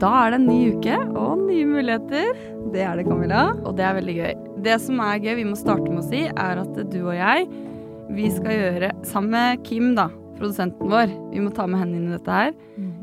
Da 0.00 0.10
er 0.24 0.32
det 0.32 0.38
en 0.40 0.46
ny 0.48 0.60
uke 0.72 0.94
og 1.20 1.42
nye 1.44 1.66
muligheter. 1.68 2.30
Det 2.72 2.80
er 2.86 2.96
det, 2.96 3.04
Camilla. 3.08 3.50
Og 3.68 3.74
det 3.76 3.84
er 3.84 3.98
veldig 3.98 4.14
gøy. 4.16 4.30
Det 4.64 4.76
som 4.80 5.00
er 5.04 5.20
gøy, 5.20 5.34
vi 5.42 5.48
må 5.50 5.58
starte 5.60 5.90
med 5.90 6.00
å 6.00 6.06
si, 6.08 6.22
er 6.30 6.62
at 6.62 6.78
du 6.92 6.98
og 7.02 7.12
jeg, 7.18 7.48
vi 8.16 8.30
skal 8.32 8.56
gjøre, 8.56 8.90
sammen 9.06 9.34
med 9.36 9.64
Kim, 9.66 9.90
da, 9.98 10.08
produsenten 10.38 10.88
vår, 10.90 11.12
vi 11.34 11.42
må 11.44 11.52
ta 11.54 11.66
med 11.68 11.82
henne 11.82 12.00
inn 12.00 12.08
i 12.08 12.16
dette 12.16 12.38
her, 12.38 12.54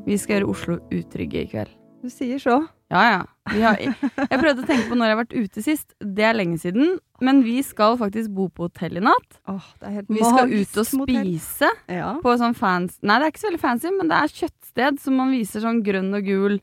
vi 0.07 0.17
skal 0.19 0.39
gjøre 0.39 0.49
Oslo 0.55 0.79
utrygge 0.93 1.43
i 1.45 1.51
kveld. 1.51 1.71
Du 2.01 2.09
sier 2.13 2.41
så. 2.41 2.57
Ja, 2.93 3.01
ja. 3.11 3.21
Vi 3.51 3.61
har, 3.63 3.77
jeg 3.81 4.39
prøvde 4.39 4.63
å 4.63 4.67
tenke 4.67 4.87
på 4.89 4.95
når 4.97 5.09
jeg 5.09 5.15
har 5.15 5.19
vært 5.21 5.33
ute 5.35 5.63
sist. 5.63 5.93
Det 5.99 6.23
er 6.23 6.35
lenge 6.37 6.57
siden. 6.61 6.97
Men 7.23 7.41
vi 7.43 7.57
skal 7.65 7.97
faktisk 7.99 8.31
bo 8.37 8.45
på 8.53 8.67
hotell 8.67 8.99
i 8.99 9.03
natt. 9.03 9.39
Åh, 9.49 9.65
det 9.81 9.87
er 9.89 9.95
helt 9.97 10.11
Vi 10.13 10.21
skal 10.23 10.51
ut 10.53 10.77
og 10.81 10.87
spise 10.87 11.71
Ja. 11.91 12.11
på 12.23 12.35
sånn 12.39 12.55
fans... 12.55 12.99
Nei, 13.01 13.17
det 13.19 13.25
er 13.27 13.33
ikke 13.33 13.43
så 13.43 13.49
veldig 13.49 13.63
fancy, 13.63 13.91
men 13.95 14.11
det 14.11 14.19
er 14.21 14.33
kjøttsted 14.77 14.99
som 15.03 15.17
man 15.17 15.31
viser 15.33 15.61
sånn 15.63 15.81
grønn 15.83 16.13
og 16.13 16.23
gul 16.27 16.59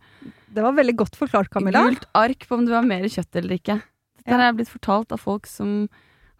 Det 0.54 0.62
var 0.62 0.72
veldig 0.76 0.94
godt 0.96 1.16
forklart, 1.18 1.50
Camilla. 1.50 1.82
gult 1.88 2.04
ark 2.14 2.46
på 2.48 2.54
om 2.54 2.64
det 2.64 2.72
var 2.74 2.82
mer 2.86 3.02
kjøtt 3.10 3.36
eller 3.40 3.56
ikke. 3.58 3.80
Dette 4.18 4.30
Ja. 4.30 4.36
har 4.38 4.52
jeg 4.52 4.56
blitt 4.56 4.70
fortalt 4.72 5.12
av 5.12 5.18
folk 5.20 5.46
som 5.46 5.88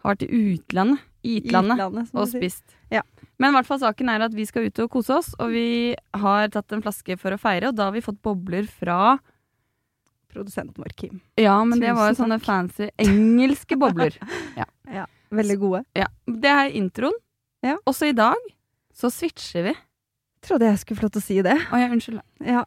har 0.03 0.15
vært 0.15 0.23
i 0.29 0.55
utlandet, 0.55 0.99
Itlandet, 1.25 1.77
Utlandet, 1.79 2.09
og 2.13 2.27
spist. 2.29 2.63
Ja. 2.91 3.01
Men 3.39 3.49
i 3.51 3.57
hvert 3.57 3.65
fall 3.65 3.79
saken 3.79 4.09
er 4.09 4.21
at 4.21 4.31
vi 4.33 4.45
skal 4.45 4.67
ut 4.67 4.79
og 4.79 4.89
kose 4.91 5.09
oss, 5.17 5.33
og 5.39 5.49
vi 5.51 5.95
har 6.13 6.47
tatt 6.49 6.71
en 6.71 6.81
flaske 6.83 7.17
for 7.19 7.31
å 7.31 7.39
feire, 7.39 7.67
og 7.69 7.75
da 7.75 7.85
har 7.85 7.91
vi 7.91 8.01
fått 8.01 8.21
bobler 8.21 8.67
fra 8.69 9.17
Produsenten 10.31 10.75
vår, 10.83 10.93
Kim. 10.95 11.21
Ja, 11.37 11.63
men 11.63 11.79
det 11.79 11.93
var 11.95 12.11
jo 12.11 12.15
sånne 12.23 12.39
fancy 12.43 12.89
engelske 12.99 13.77
bobler. 13.79 14.15
Ja, 14.95 15.05
Veldig 15.31 15.57
gode. 15.59 15.83
Ja. 15.97 16.05
Det 16.27 16.45
er 16.51 16.69
introen. 16.77 17.15
Ja. 17.63 17.77
Også 17.87 18.07
i 18.07 18.13
dag 18.15 18.35
så 18.93 19.09
switcher 19.11 19.63
vi. 19.63 19.73
Trodde 20.45 20.69
jeg 20.69 20.81
skulle 20.81 20.99
få 20.99 21.07
lov 21.07 21.15
til 21.15 21.23
å 21.23 21.25
si 21.25 21.39
det. 21.45 21.55
Å 21.73 21.79
ja, 21.81 21.89
unnskyld. 21.89 22.21
Ja. 22.45 22.63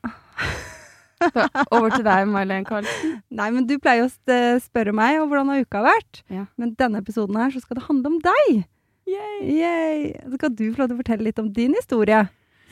Over 1.75 1.93
til 1.95 2.05
deg, 2.07 2.27
May-Len 2.31 2.67
Carl. 2.67 2.87
Nei, 3.31 3.49
men 3.55 3.67
du 3.69 3.77
pleier 3.83 4.07
å 4.07 4.39
spørre 4.63 4.95
meg 4.95 5.21
om 5.21 5.31
hvordan 5.31 5.53
har 5.53 5.63
uka 5.67 5.83
vært. 5.87 6.23
Ja. 6.33 6.47
Men 6.59 6.75
denne 6.79 7.03
episoden 7.03 7.39
her 7.39 7.55
så 7.55 7.63
skal 7.63 7.79
det 7.79 7.87
handle 7.87 8.15
om 8.15 8.19
deg. 8.25 8.65
Yay. 9.09 9.39
Yay. 9.61 10.03
Så 10.27 10.41
skal 10.41 10.55
du 10.55 10.65
få 10.67 10.83
lov 10.83 10.91
til 10.91 10.99
å 10.99 11.01
fortelle 11.03 11.29
litt 11.29 11.41
om 11.43 11.51
din 11.55 11.77
historie. 11.79 12.27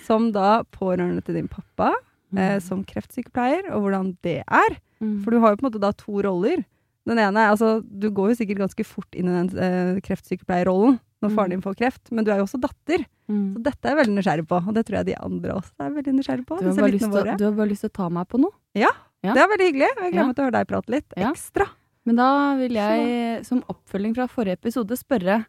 Som 0.07 0.31
da 0.35 0.61
pårørende 0.75 1.25
til 1.27 1.39
din 1.41 1.51
pappa, 1.51 1.93
eh, 2.37 2.59
som 2.63 2.85
kreftsykepleier, 2.87 3.73
og 3.75 3.87
hvordan 3.87 4.13
det 4.27 4.41
er. 4.45 4.79
Mm. 5.03 5.21
For 5.25 5.33
du 5.33 5.41
har 5.43 5.53
jo 5.53 5.61
på 5.61 5.67
en 5.67 5.71
måte 5.71 5.83
da 5.83 5.93
to 5.97 6.21
roller. 6.27 6.63
Den 7.07 7.21
ene, 7.23 7.49
altså 7.53 7.81
Du 7.87 8.09
går 8.11 8.33
jo 8.33 8.39
sikkert 8.41 8.65
ganske 8.65 8.85
fort 8.87 9.15
inn 9.15 9.31
i 9.31 9.35
den 9.35 9.51
eh, 9.63 9.99
kreftsykepleierrollen 10.03 10.99
når 11.23 11.31
faren 11.35 11.49
Mm. 11.49 11.55
din 11.57 11.63
får 11.63 11.75
kreft, 11.81 12.13
men 12.13 12.25
du 12.25 12.31
er 12.31 12.39
jo 12.39 12.45
også 12.45 12.61
datter. 12.61 13.07
Mm. 13.29 13.55
Så 13.55 13.63
dette 13.63 13.85
er 13.89 13.95
jeg 13.97 13.99
veldig 14.07 14.17
nysgjerrig 14.19 14.47
på, 14.47 14.57
og 14.69 14.75
det 14.75 14.85
tror 14.87 14.97
jeg 14.99 15.07
de 15.07 15.15
andre 15.17 15.55
også 15.57 15.73
er 15.81 15.91
veldig 15.97 16.13
nysgjerrig 16.19 16.47
på. 16.47 16.59
Du 16.61 16.67
har, 16.69 16.75
bare 16.77 16.93
lyst 16.93 17.11
til, 17.11 17.37
du 17.37 17.45
har 17.45 17.53
bare 17.57 17.69
lyst 17.73 17.81
til 17.87 17.91
å 17.91 17.97
ta 17.97 18.09
meg 18.11 18.29
på 18.29 18.39
noe. 18.41 18.53
ja. 18.75 18.91
Det 19.27 19.41
er 19.43 19.49
veldig 19.51 19.67
hyggelig. 19.67 19.89
Jeg 19.89 20.13
gleder 20.13 20.15
Ja. 20.23 20.27
meg 20.27 20.37
til 20.37 20.43
å 20.43 20.47
høre 20.47 20.53
deg 20.61 20.67
prate 20.69 20.89
litt 20.93 21.13
Ja. 21.17 21.31
ekstra. 21.33 21.67
Men 22.07 22.15
da 22.17 22.55
vil 22.57 22.73
jeg, 22.75 23.45
som 23.45 23.63
oppfølging 23.69 24.15
fra 24.15 24.27
forrige 24.29 24.53
episode, 24.61 24.95
spørre 24.97 25.47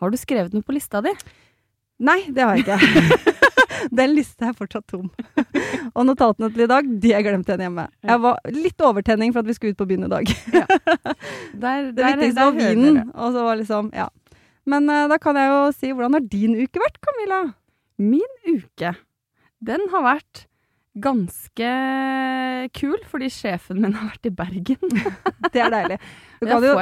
Har 0.00 0.10
du 0.10 0.16
skrevet 0.16 0.52
noe 0.54 0.62
på 0.62 0.72
lista 0.72 1.02
di? 1.02 1.10
Nei, 1.98 2.22
det 2.30 2.38
har 2.44 2.56
jeg 2.56 2.64
ikke. 2.64 3.36
Den 3.92 4.14
lista 4.14 4.46
er 4.48 4.52
fortsatt 4.54 4.86
tom. 4.86 5.10
Og 5.96 6.06
notatene 6.06 6.52
til 6.54 6.62
i 6.62 6.66
dag, 6.66 6.84
de 7.00 7.10
har 7.12 7.20
jeg 7.20 7.26
glemt 7.32 7.48
igjen 7.50 7.60
hjemme. 7.66 7.88
Jeg 8.04 8.20
var 8.20 8.38
litt 8.46 8.78
overtenning 8.80 9.32
for 9.32 9.40
at 9.40 9.46
vi 9.46 9.52
skulle 9.54 9.72
ut 9.72 9.80
på 9.80 9.88
byen 9.88 10.04
i 10.04 10.08
dag. 10.08 10.24
Der, 11.60 11.92
Det 11.92 11.96
der- 11.96 12.16
viktigste 12.16 12.34
der 12.34 12.44
var 12.44 12.52
vinen. 12.52 13.10
Og 13.14 13.32
så 13.34 13.42
var 13.44 13.56
liksom, 13.56 13.90
ja. 13.92 14.08
Men 14.68 14.90
eh, 14.92 15.08
da 15.10 15.18
kan 15.22 15.38
jeg 15.38 15.50
jo 15.50 15.64
si, 15.76 15.92
hvordan 15.94 16.18
har 16.18 16.28
din 16.32 16.56
uke 16.58 16.82
vært, 16.82 17.00
Camilla? 17.04 17.40
Min 18.00 18.38
uke, 18.48 18.94
den 19.64 19.84
har 19.92 20.06
vært 20.06 20.46
ganske 21.00 21.70
kul, 22.74 22.98
fordi 23.08 23.28
sjefen 23.30 23.78
min 23.82 23.94
har 23.94 24.10
vært 24.10 24.26
i 24.26 24.32
Bergen. 24.34 24.96
Det 25.54 25.62
er 25.62 25.72
deilig. 25.72 25.98
Du 26.40 26.46
kan, 26.48 26.64
jo, 26.64 26.74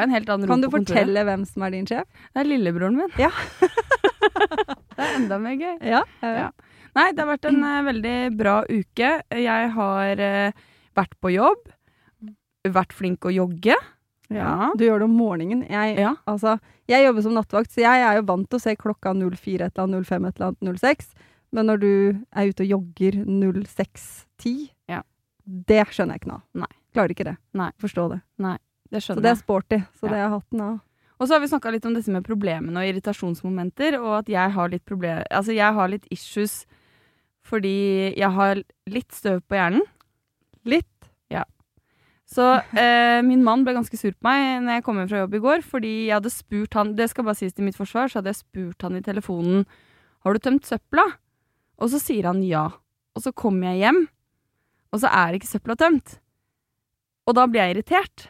kan 0.49 0.63
du 0.63 0.69
fortelle 0.73 1.25
hvem 1.25 1.45
som 1.49 1.65
er 1.67 1.75
din 1.75 1.87
sjef? 1.89 2.09
Det 2.33 2.43
er 2.43 2.49
lillebroren 2.49 2.99
min. 2.99 3.13
Ja. 3.21 3.31
det 4.97 5.05
er 5.05 5.15
enda 5.17 5.39
mer 5.43 5.57
gøy. 5.59 5.77
Ja. 5.83 6.03
Ja. 6.23 6.49
Nei, 6.99 7.07
det 7.15 7.23
har 7.23 7.31
vært 7.31 7.49
en 7.49 7.63
uh, 7.63 7.79
veldig 7.87 8.17
bra 8.39 8.57
uke. 8.69 9.11
Jeg 9.39 9.71
har 9.77 10.23
uh, 10.23 10.67
vært 10.99 11.15
på 11.23 11.33
jobb, 11.33 11.69
vært 12.69 12.97
flink 12.97 13.29
å 13.29 13.35
jogge. 13.35 13.77
Ja. 14.31 14.71
Du 14.77 14.85
gjør 14.85 14.99
det 15.01 15.09
om 15.09 15.17
morgenen. 15.17 15.63
Jeg, 15.69 15.97
Ja. 15.99 16.15
altså, 16.27 16.59
jeg 16.89 17.07
jobber 17.07 17.23
som 17.23 17.33
nattvakt, 17.35 17.71
så 17.73 17.81
jeg 17.81 18.03
er 18.03 18.17
jo 18.21 18.23
vant 18.29 18.49
til 18.51 18.59
å 18.59 18.61
se 18.63 18.75
klokka 18.77 19.15
04 19.15 19.65
et 19.67 19.73
eller 19.79 19.85
annet, 19.87 20.07
05 20.07 20.27
et 20.29 20.37
eller 20.37 20.47
annet, 20.53 20.79
06. 20.81 21.15
Men 21.53 21.67
når 21.67 21.81
du 21.81 22.25
er 22.37 22.49
ute 22.51 22.61
og 22.61 22.69
jogger 22.69 23.13
06.10, 23.25 24.71
Ja. 24.89 25.03
det 25.47 25.87
skjønner 25.89 26.15
jeg 26.19 26.21
ikke 26.21 26.33
nå. 26.35 26.43
Nei. 26.55 26.67
Klarer 26.95 27.11
ikke 27.15 27.25
det. 27.25 27.37
Nei. 27.55 27.71
Forstå 27.81 28.09
det. 28.11 28.21
Det 28.91 29.03
Så 29.03 29.15
det 29.21 29.25
er 29.31 29.35
sporty. 29.37 29.79
Så 30.01 30.05
Ja. 30.05 30.09
det 30.09 30.19
er 30.19 30.29
hatten 30.29 30.61
av. 30.61 30.81
Og 31.21 31.27
så 31.27 31.33
har 31.35 31.41
vi 31.41 31.47
snakka 31.49 31.73
litt 31.73 31.85
om 31.87 31.95
disse 31.95 32.09
med 32.11 32.25
problemene 32.25 32.77
og 32.77 32.87
irritasjonsmomenter, 32.95 33.99
og 34.01 34.19
at 34.21 34.27
jeg 34.29 34.51
har 34.53 34.69
litt 34.69 34.85
problem... 34.85 35.25
Altså, 35.31 35.53
jeg 35.55 35.75
har 35.75 35.89
litt 35.89 36.07
issues 36.11 36.65
fordi 37.45 38.15
jeg 38.17 38.31
har 38.31 38.63
litt 38.87 39.11
støv 39.13 39.41
på 39.49 39.57
hjernen. 39.57 39.83
Så 42.29 42.45
eh, 42.77 43.23
min 43.25 43.41
mann 43.45 43.63
ble 43.65 43.73
ganske 43.73 43.97
sur 43.97 44.13
på 44.13 44.27
meg 44.29 44.59
når 44.67 44.77
jeg 44.79 44.85
kom 44.85 44.99
hjem 45.01 45.09
fra 45.09 45.23
jobb 45.23 45.37
i 45.39 45.41
går, 45.47 45.63
fordi 45.65 45.93
jeg 46.11 46.17
hadde 46.19 46.33
spurt 46.35 46.75
han 46.77 46.91
Det 46.99 47.07
skal 47.09 47.25
bare 47.25 47.39
sies 47.39 47.55
til 47.57 47.65
mitt 47.65 47.79
forsvar, 47.79 48.11
så 48.13 48.19
hadde 48.21 48.35
jeg 48.35 48.43
spurt 48.43 48.85
han 48.85 48.99
i 48.99 49.05
telefonen 49.07 49.63
Har 50.27 50.37
du 50.37 50.43
tømt 50.45 50.69
søpla? 50.69 51.07
Og 51.81 51.89
så 51.95 52.01
sier 52.03 52.27
han 52.29 52.43
ja. 52.45 52.67
Og 53.17 53.23
så 53.25 53.33
kommer 53.33 53.71
jeg 53.73 53.81
hjem, 53.87 54.03
og 54.93 55.01
så 55.01 55.09
er 55.09 55.39
ikke 55.39 55.49
søpla 55.49 55.77
tømt. 55.79 56.19
Og 57.29 57.35
da 57.39 57.47
blir 57.49 57.63
jeg 57.65 57.77
irritert. 57.77 58.27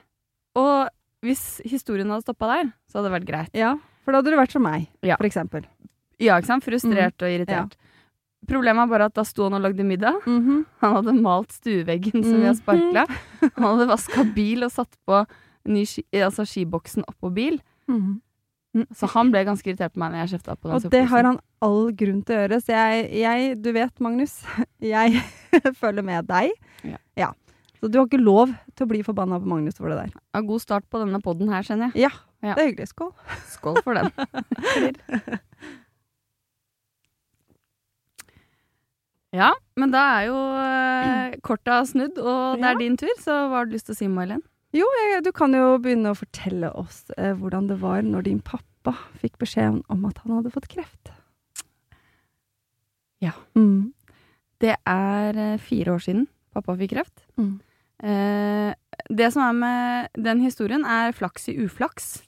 Og 0.58 0.88
hvis 1.24 1.42
historien 1.66 2.10
hadde 2.12 2.24
stoppa 2.26 2.48
der, 2.52 2.70
så 2.88 2.98
hadde 2.98 3.08
det 3.10 3.14
vært 3.16 3.28
greit. 3.28 3.50
Ja, 3.58 3.72
for 4.04 4.12
da 4.14 4.20
hadde 4.20 4.32
du 4.32 4.38
vært 4.38 4.54
som 4.54 4.62
meg, 4.64 4.86
Ja. 5.02 5.16
for 5.18 5.26
eksempel. 5.26 5.64
Ja, 6.20 6.36
ikke 6.38 6.50
sant? 6.52 6.64
Frustrert 6.66 7.18
og 7.24 7.30
irritert. 7.34 7.74
Problemet 8.48 8.82
er 8.86 8.90
bare 8.90 9.08
at 9.10 9.14
da 9.18 9.24
sto 9.28 9.44
han 9.44 9.54
og 9.58 9.62
lagde 9.66 9.84
middag. 9.84 10.16
Mhm. 10.26 10.62
Han 10.82 10.94
hadde 10.98 11.14
malt 11.20 11.52
stueveggen 11.52 12.22
som 12.24 12.38
vi 12.40 12.46
har 12.46 12.54
Mhm. 12.54 12.62
sparkla. 12.62 13.04
Han 13.56 13.64
hadde 13.78 13.88
vaska 13.90 14.24
bil 14.34 14.64
og 14.64 14.72
satt 14.72 14.96
på 15.06 15.26
ny 15.68 15.84
ski, 15.84 16.04
altså 16.14 16.46
skiboksen 16.48 17.04
oppå 17.04 17.32
bil. 17.34 17.60
Mhm. 17.88 18.20
Så 18.94 19.08
han 19.10 19.30
ble 19.32 19.44
ganske 19.44 19.64
irritert 19.66 19.92
på 19.94 19.98
meg 19.98 20.12
når 20.12 20.20
jeg 20.28 20.38
kjefta 20.40 20.54
på 20.56 20.68
den 20.68 20.76
Og 20.76 20.90
det 20.92 21.04
har 21.08 21.22
han 21.24 21.38
all 21.64 21.90
grunn 21.92 22.22
til 22.24 22.36
å 22.36 22.40
gjøre. 22.48 22.58
Så 22.62 22.72
jeg, 22.76 23.10
jeg 23.20 23.62
du 23.62 23.72
vet, 23.72 24.00
Magnus, 24.00 24.42
jeg 24.80 25.22
følger 25.80 26.04
med 26.04 26.26
deg. 26.28 26.50
Ja. 27.16 27.32
Så 27.80 27.90
du 27.90 27.98
har 27.98 28.06
ikke 28.06 28.20
lov 28.22 28.52
til 28.76 28.86
å 28.86 28.88
bli 28.90 29.02
forbanna 29.02 29.38
på 29.40 29.46
Magnus 29.46 29.76
for 29.78 29.88
det 29.88 29.98
der. 29.98 30.20
Ja, 30.34 30.40
God 30.40 30.60
start 30.60 30.84
på 30.90 30.98
denne 31.04 31.20
poden 31.22 31.48
her, 31.48 31.62
kjenner 31.62 31.92
jeg. 31.92 32.08
Ja, 32.08 32.10
Ja. 32.42 32.54
det 32.54 32.62
er 32.62 32.68
hyggelig. 32.72 32.88
Skål. 32.94 33.12
Skål 33.50 33.82
for 33.82 33.94
den. 33.94 34.10
Ja, 39.36 39.50
men 39.76 39.90
da 39.92 40.02
er 40.18 40.28
jo 40.30 40.36
eh, 40.62 41.34
kortet 41.46 41.90
snudd, 41.90 42.16
og 42.18 42.56
det 42.58 42.64
Ja. 42.64 42.70
er 42.72 42.78
din 42.80 42.96
tur, 42.96 43.12
så 43.20 43.34
hva 43.50 43.60
har 43.62 43.68
du 43.68 43.74
lyst 43.76 43.86
til 43.90 43.96
å 43.96 44.00
si, 44.00 44.08
May-Len? 44.08 44.40
Jo, 44.76 44.84
jeg, 45.00 45.22
du 45.24 45.30
kan 45.32 45.52
jo 45.56 45.78
begynne 45.80 46.12
å 46.12 46.16
fortelle 46.18 46.70
oss 46.76 47.04
eh, 47.16 47.32
hvordan 47.36 47.68
det 47.70 47.78
var 47.80 48.02
når 48.04 48.26
din 48.28 48.40
pappa 48.44 48.92
fikk 49.20 49.38
beskjed 49.40 49.82
om 49.88 50.04
at 50.08 50.18
han 50.24 50.38
hadde 50.38 50.52
fått 50.52 50.68
kreft. 50.72 51.12
Ja. 53.24 53.32
Mm. 53.58 53.92
Det 54.62 54.74
er 54.86 55.38
eh, 55.38 55.56
fire 55.62 55.96
år 55.96 56.04
siden 56.04 56.26
pappa 56.54 56.74
fikk 56.78 56.92
kreft. 56.96 57.24
Mm. 57.40 57.54
Eh, 58.02 58.72
det 59.08 59.28
som 59.34 59.44
er 59.46 59.56
med 59.56 60.08
den 60.28 60.40
historien, 60.44 60.84
er 60.84 61.12
flaks 61.16 61.48
i 61.52 61.56
uflaks. 61.64 62.22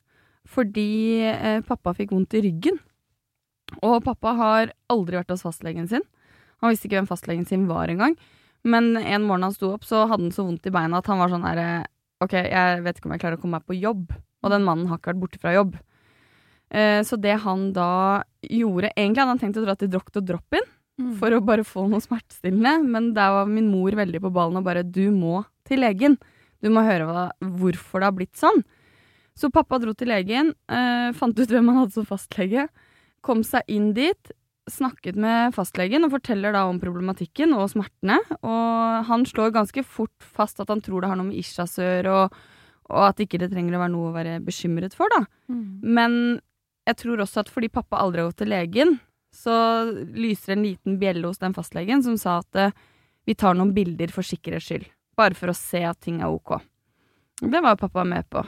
Fordi 0.51 0.89
eh, 1.31 1.61
pappa 1.67 1.93
fikk 1.95 2.13
vondt 2.15 2.35
i 2.39 2.43
ryggen. 2.49 2.81
Og 3.87 4.01
pappa 4.07 4.33
har 4.39 4.73
aldri 4.91 5.21
vært 5.21 5.31
hos 5.35 5.45
fastlegen 5.47 5.87
sin. 5.91 6.03
Han 6.61 6.73
visste 6.73 6.89
ikke 6.89 7.01
hvem 7.01 7.09
fastlegen 7.11 7.47
sin 7.49 7.67
var 7.69 7.89
engang. 7.89 8.17
Men 8.65 8.97
en 8.97 9.25
morgen 9.25 9.47
han 9.49 9.55
sto 9.57 9.73
opp, 9.75 9.87
så 9.89 10.05
hadde 10.07 10.27
han 10.29 10.35
så 10.35 10.45
vondt 10.45 10.67
i 10.69 10.75
beina 10.75 11.01
at 11.01 11.07
han 11.09 11.21
var 11.23 11.33
sånn 11.33 11.47
herre 11.49 11.71
Ok, 12.21 12.35
jeg 12.37 12.83
vet 12.85 12.99
ikke 12.99 13.09
om 13.09 13.13
jeg 13.15 13.21
klarer 13.23 13.39
å 13.39 13.41
komme 13.41 13.57
meg 13.57 13.65
på 13.65 13.79
jobb. 13.81 14.11
Og 14.45 14.51
den 14.53 14.67
mannen 14.67 14.91
har 14.91 14.99
ikke 14.99 15.15
vært 15.15 15.23
borte 15.23 15.39
fra 15.41 15.55
jobb. 15.55 15.79
Eh, 16.69 17.01
så 17.01 17.17
det 17.17 17.39
han 17.41 17.71
da 17.73 18.21
gjorde 18.45 18.93
Egentlig 18.93 19.23
hadde 19.23 19.33
han 19.33 19.41
tenkt 19.41 19.57
å 19.57 19.65
dra 19.65 19.75
til 19.75 19.89
Dr. 19.89 20.21
Drop-In 20.21 20.69
Mm. 21.01 21.15
for 21.17 21.33
å 21.33 21.41
bare 21.45 21.65
få 21.65 21.87
noe 21.89 22.03
smertestillende, 22.05 22.85
men 22.85 23.13
der 23.17 23.33
var 23.33 23.49
min 23.49 23.71
mor 23.73 23.95
veldig 23.97 24.21
på 24.21 24.33
ballen 24.35 24.59
og 24.61 24.67
bare 24.67 24.83
'du 24.85 25.11
må 25.11 25.45
til 25.65 25.81
legen'. 25.81 26.19
Du 26.63 26.69
må 26.69 26.85
høre 26.85 27.07
hva, 27.09 27.31
hvorfor 27.41 28.01
det 28.01 28.09
har 28.09 28.13
blitt 28.13 28.37
sånn. 28.37 28.63
Så 29.35 29.51
pappa 29.51 29.79
dro 29.81 29.95
til 29.95 30.09
legen, 30.09 30.53
eh, 30.69 31.13
fant 31.13 31.39
ut 31.39 31.49
hvem 31.49 31.69
han 31.69 31.77
hadde 31.77 31.93
som 31.93 32.05
fastlege, 32.05 32.69
kom 33.23 33.43
seg 33.43 33.63
inn 33.69 33.95
dit, 33.95 34.33
snakket 34.73 35.19
med 35.21 35.55
fastlegen 35.57 36.07
og 36.07 36.15
forteller 36.15 36.55
da 36.57 36.65
om 36.69 36.81
problematikken 36.83 37.55
og 37.57 37.71
smertene. 37.73 38.19
Og 38.41 39.09
han 39.09 39.27
slår 39.29 39.55
ganske 39.57 39.85
fort 39.87 40.15
fast 40.25 40.63
at 40.63 40.71
han 40.73 40.83
tror 40.85 41.03
det 41.03 41.11
har 41.13 41.21
noe 41.21 41.31
med 41.31 41.41
Ishasør 41.41 42.09
og, 42.13 42.39
og 42.91 43.03
at 43.09 43.23
ikke 43.23 43.41
det 43.43 43.51
trenger 43.53 43.77
å 43.77 43.83
være 43.85 43.95
noe 43.95 44.11
å 44.11 44.17
være 44.17 44.39
bekymret 44.45 44.97
for, 44.97 45.13
da. 45.13 45.25
Men 45.83 46.41
jeg 46.89 46.99
tror 47.03 47.23
også 47.23 47.45
at 47.45 47.53
fordi 47.53 47.71
pappa 47.73 48.01
aldri 48.01 48.23
har 48.23 48.31
gått 48.31 48.41
til 48.43 48.51
legen, 48.55 48.97
så 49.31 49.55
lyser 49.95 50.57
en 50.57 50.65
liten 50.67 50.99
bjelle 50.99 51.27
hos 51.29 51.39
den 51.39 51.55
fastlegen 51.55 52.03
som 52.03 52.17
sa 52.19 52.41
at 52.41 52.57
eh, 52.59 52.73
vi 53.29 53.37
tar 53.39 53.55
noen 53.55 53.75
bilder 53.77 54.11
for 54.11 54.27
sikkerhets 54.27 54.67
skyld. 54.71 54.89
Bare 55.17 55.37
for 55.39 55.53
å 55.53 55.57
se 55.57 55.85
at 55.87 56.01
ting 56.03 56.19
er 56.23 56.33
ok. 56.33 56.57
Det 57.41 57.61
var 57.63 57.79
pappa 57.79 58.05
med 58.05 58.27
på. 58.33 58.43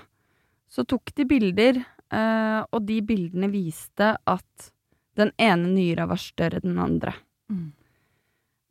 Så 0.72 0.84
tok 0.88 1.12
de 1.14 1.26
bilder, 1.28 1.78
eh, 2.12 2.60
og 2.64 2.82
de 2.88 2.98
bildene 3.04 3.50
viste 3.52 4.14
at 4.16 4.71
den 5.16 5.32
ene 5.38 5.68
nyra 5.74 6.06
var 6.08 6.16
større 6.20 6.60
enn 6.62 6.72
den 6.74 6.78
andre. 6.82 7.12
Mm. 7.52 7.72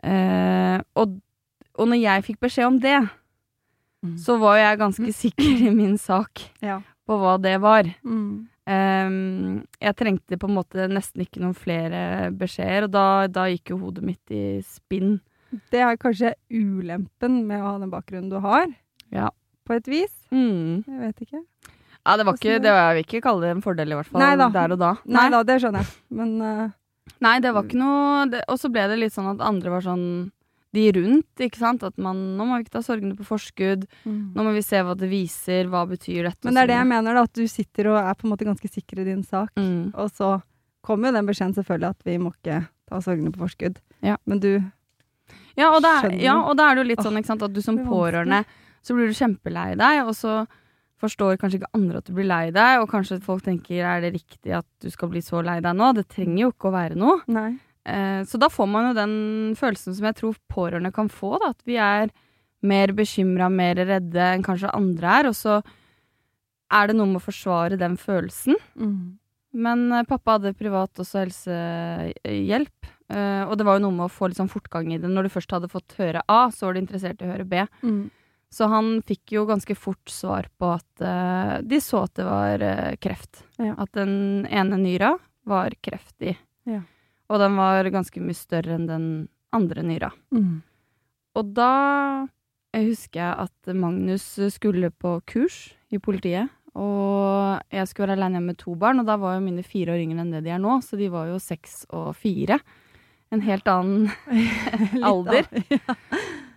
Eh, 0.03 0.77
og, 0.97 1.17
og 1.77 1.87
når 1.91 1.99
jeg 2.01 2.23
fikk 2.29 2.39
beskjed 2.47 2.67
om 2.71 2.79
det, 2.83 2.99
Mm. 4.01 4.15
så 4.17 4.33
var 4.41 4.55
jeg 4.57 4.79
ganske 4.79 5.11
sikker 5.13 5.59
i 5.61 5.69
min 5.69 5.93
sak 6.01 6.39
Ja. 6.65 6.79
på 7.05 7.19
hva 7.21 7.35
det 7.39 7.59
var. 7.61 7.83
Mm. 8.03 8.47
Ehm, 8.65 9.67
jeg 9.79 9.95
trengte 9.95 10.39
på 10.41 10.47
en 10.49 10.55
måte 10.55 10.87
nesten 10.89 11.21
ikke 11.21 11.37
noen 11.43 11.53
flere 11.53 12.31
beskjeder, 12.33 12.87
og 12.87 12.91
da, 12.95 13.27
da 13.29 13.43
gikk 13.45 13.69
jo 13.69 13.77
hodet 13.77 14.01
mitt 14.03 14.33
i 14.33 14.57
spinn. 14.65 15.19
Det 15.69 15.83
er 15.85 15.99
kanskje 16.01 16.33
ulempen 16.49 17.43
med 17.45 17.61
å 17.61 17.67
ha 17.75 17.77
den 17.77 17.91
bakgrunnen 17.93 18.31
du 18.33 18.39
har, 18.41 18.65
Ja. 19.11 19.29
på 19.69 19.75
et 19.77 19.85
vis. 19.85 20.15
Mm. 20.31 20.81
Jeg 20.87 20.99
vet 21.05 21.21
ikke. 21.27 21.43
Ja, 22.01 22.17
det 22.17 22.25
var 22.25 22.37
ikke 22.37 22.59
det 22.61 22.73
var, 22.73 22.83
Jeg 22.89 22.97
vil 22.97 23.07
ikke 23.07 23.23
kalle 23.27 23.45
det 23.45 23.55
en 23.55 23.63
fordel, 23.63 23.93
i 23.93 23.97
hvert 23.99 24.09
fall. 24.09 24.21
Nei 24.23 24.35
da. 24.39 24.49
Der 24.53 24.75
og 24.75 24.79
da. 24.81 24.91
Nei 25.05 25.25
da, 25.33 25.41
det 25.47 25.57
skjønner 25.61 25.85
jeg. 25.85 25.97
Men 26.17 26.35
uh, 26.41 26.69
Nei, 27.21 27.37
det 27.43 27.51
var 27.53 27.65
ikke 27.65 27.79
noe 27.81 28.43
Og 28.49 28.59
så 28.61 28.69
ble 28.73 28.85
det 28.91 28.99
litt 28.99 29.15
sånn 29.15 29.31
at 29.33 29.43
andre 29.45 29.73
var 29.73 29.83
sånn 29.85 30.05
De 30.75 30.85
rundt, 30.97 31.43
ikke 31.45 31.61
sant. 31.61 31.85
At 31.85 31.97
man 32.01 32.19
Nå 32.37 32.47
må 32.47 32.57
vi 32.57 32.65
ikke 32.65 32.77
ta 32.77 32.83
sorgene 32.85 33.17
på 33.17 33.27
forskudd. 33.27 33.87
Nå 34.07 34.45
må 34.45 34.53
vi 34.55 34.63
se 34.65 34.81
hva 34.85 34.95
det 34.97 35.09
viser. 35.11 35.69
Hva 35.71 35.83
betyr 35.89 36.29
dette? 36.29 36.45
Men 36.47 36.57
det 36.57 36.65
er 36.65 36.73
det 36.73 36.79
jeg 36.79 36.91
mener, 36.93 37.17
da. 37.17 37.25
At 37.29 37.37
du 37.37 37.43
sitter 37.51 37.91
og 37.93 37.99
er 38.01 38.17
på 38.17 38.27
en 38.27 38.33
måte 38.33 38.47
ganske 38.47 38.71
sikker 38.71 39.03
i 39.03 39.09
din 39.11 39.25
sak. 39.27 39.53
Mm. 39.59 39.91
Og 39.93 40.13
så 40.15 40.37
kommer 40.85 41.11
jo 41.11 41.19
den 41.19 41.27
beskjeden 41.29 41.57
selvfølgelig 41.57 41.91
at 41.93 42.07
vi 42.07 42.17
må 42.21 42.31
ikke 42.33 42.63
ta 42.89 43.01
sorgene 43.03 43.33
på 43.33 43.43
forskudd. 43.43 43.77
Ja. 44.01 44.17
Men 44.25 44.41
du 44.41 44.53
Ja, 45.59 45.69
og 45.69 45.83
er, 45.85 46.15
ja, 46.17 46.39
og 46.39 46.55
da 46.57 46.69
er 46.69 46.77
det 46.77 46.83
jo 46.83 46.89
litt 46.89 47.03
sånn 47.03 47.19
ikke 47.19 47.33
sant, 47.33 47.43
at 47.45 47.53
du 47.53 47.61
som 47.63 47.77
pårørende 47.85 48.41
så 48.81 48.95
blir 48.97 49.11
du 49.11 49.13
kjempelei 49.17 49.75
deg, 49.77 50.01
og 50.07 50.15
så 50.17 50.41
forstår 51.01 51.39
kanskje 51.41 51.61
ikke 51.61 51.73
andre 51.77 52.01
at 52.01 52.07
du 52.07 52.15
blir 52.17 52.29
lei 52.29 52.45
deg, 52.53 52.81
og 52.81 52.89
kanskje 52.91 53.19
folk 53.25 53.43
tenker 53.45 53.83
er 53.83 54.03
det 54.05 54.13
riktig 54.15 54.55
at 54.57 54.67
du 54.83 54.89
skal 54.93 55.11
bli 55.11 55.23
så 55.25 55.41
lei 55.45 55.59
deg 55.63 55.77
nå? 55.77 55.91
Det 55.97 56.07
trenger 56.11 56.45
jo 56.45 56.53
ikke 56.53 56.69
å 56.69 56.75
være 56.75 56.97
noe. 56.99 57.19
Nei. 57.31 57.51
Eh, 57.89 58.21
så 58.29 58.37
da 58.41 58.49
får 58.53 58.67
man 58.69 58.89
jo 58.89 58.97
den 58.97 59.15
følelsen 59.57 59.95
som 59.97 60.07
jeg 60.09 60.19
tror 60.19 60.37
pårørende 60.51 60.93
kan 60.93 61.09
få, 61.09 61.37
da, 61.41 61.51
at 61.55 61.65
vi 61.65 61.79
er 61.81 62.11
mer 62.61 62.93
bekymra, 62.93 63.49
mer 63.49 63.81
redde 63.81 64.27
enn 64.35 64.45
kanskje 64.45 64.73
andre 64.77 65.15
er, 65.17 65.31
og 65.31 65.37
så 65.37 65.61
er 66.71 66.87
det 66.87 66.95
noe 66.95 67.09
med 67.09 67.19
å 67.19 67.25
forsvare 67.25 67.79
den 67.79 67.97
følelsen. 67.99 68.59
Mm. 68.77 69.17
Men 69.65 69.85
eh, 69.91 70.07
pappa 70.07 70.37
hadde 70.37 70.55
privat 70.57 71.01
også 71.01 71.25
helsehjelp, 71.25 72.91
eh, 73.11 73.43
og 73.47 73.57
det 73.57 73.67
var 73.67 73.79
jo 73.79 73.87
noe 73.87 73.97
med 73.97 74.07
å 74.07 74.13
få 74.13 74.29
litt 74.29 74.39
sånn 74.39 74.51
fortgang 74.51 74.93
i 74.93 75.01
det. 75.01 75.09
Når 75.11 75.27
du 75.27 75.33
først 75.33 75.57
hadde 75.57 75.71
fått 75.71 75.97
høre 75.99 76.23
A, 76.31 76.45
så 76.53 76.67
var 76.67 76.77
du 76.77 76.83
interessert 76.83 77.21
i 77.21 77.27
å 77.27 77.33
høre 77.33 77.49
B. 77.49 77.65
Mm. 77.81 78.03
Så 78.51 78.67
han 78.67 78.97
fikk 79.07 79.31
jo 79.37 79.45
ganske 79.47 79.75
fort 79.79 80.11
svar 80.11 80.49
på 80.59 80.73
at 80.75 81.03
uh, 81.03 81.59
de 81.63 81.79
så 81.83 82.03
at 82.03 82.15
det 82.19 82.25
var 82.27 82.65
uh, 82.65 82.89
kreft. 82.99 83.45
Ja. 83.61 83.77
At 83.79 83.93
den 83.95 84.43
ene 84.51 84.79
nyra 84.81 85.13
var 85.47 85.75
kreft 85.79 86.19
i. 86.19 86.35
Ja. 86.67 86.81
Og 87.31 87.39
den 87.39 87.55
var 87.55 87.87
ganske 87.93 88.19
mye 88.23 88.35
større 88.35 88.75
enn 88.75 88.89
den 88.89 89.07
andre 89.55 89.85
nyra. 89.87 90.11
Mm. 90.35 90.59
Og 91.39 91.53
da 91.55 91.71
jeg 92.71 92.87
husker 92.87 93.19
jeg 93.19 93.47
at 93.47 93.71
Magnus 93.75 94.25
skulle 94.53 94.91
på 94.95 95.17
kurs 95.27 95.71
i 95.91 95.99
politiet. 95.99 96.51
Og 96.71 97.59
jeg 97.67 97.87
skulle 97.89 98.07
være 98.07 98.19
alene 98.21 98.39
med 98.45 98.59
to 98.61 98.77
barn, 98.79 99.01
og 99.01 99.09
da 99.09 99.17
var 99.19 99.35
jo 99.35 99.43
mine 99.43 99.63
fire 99.63 99.91
år 99.91 100.03
yngre 100.05 100.23
enn 100.23 100.31
det 100.31 100.45
de 100.45 100.53
er 100.55 100.61
nå. 100.63 100.77
Så 100.83 100.99
de 100.99 101.09
var 101.11 101.27
jo 101.27 101.39
seks 101.43 101.81
og 101.91 102.13
fire. 102.19 102.61
En 103.31 103.43
helt 103.43 103.67
annen 103.67 104.07
Alder. 105.07 105.47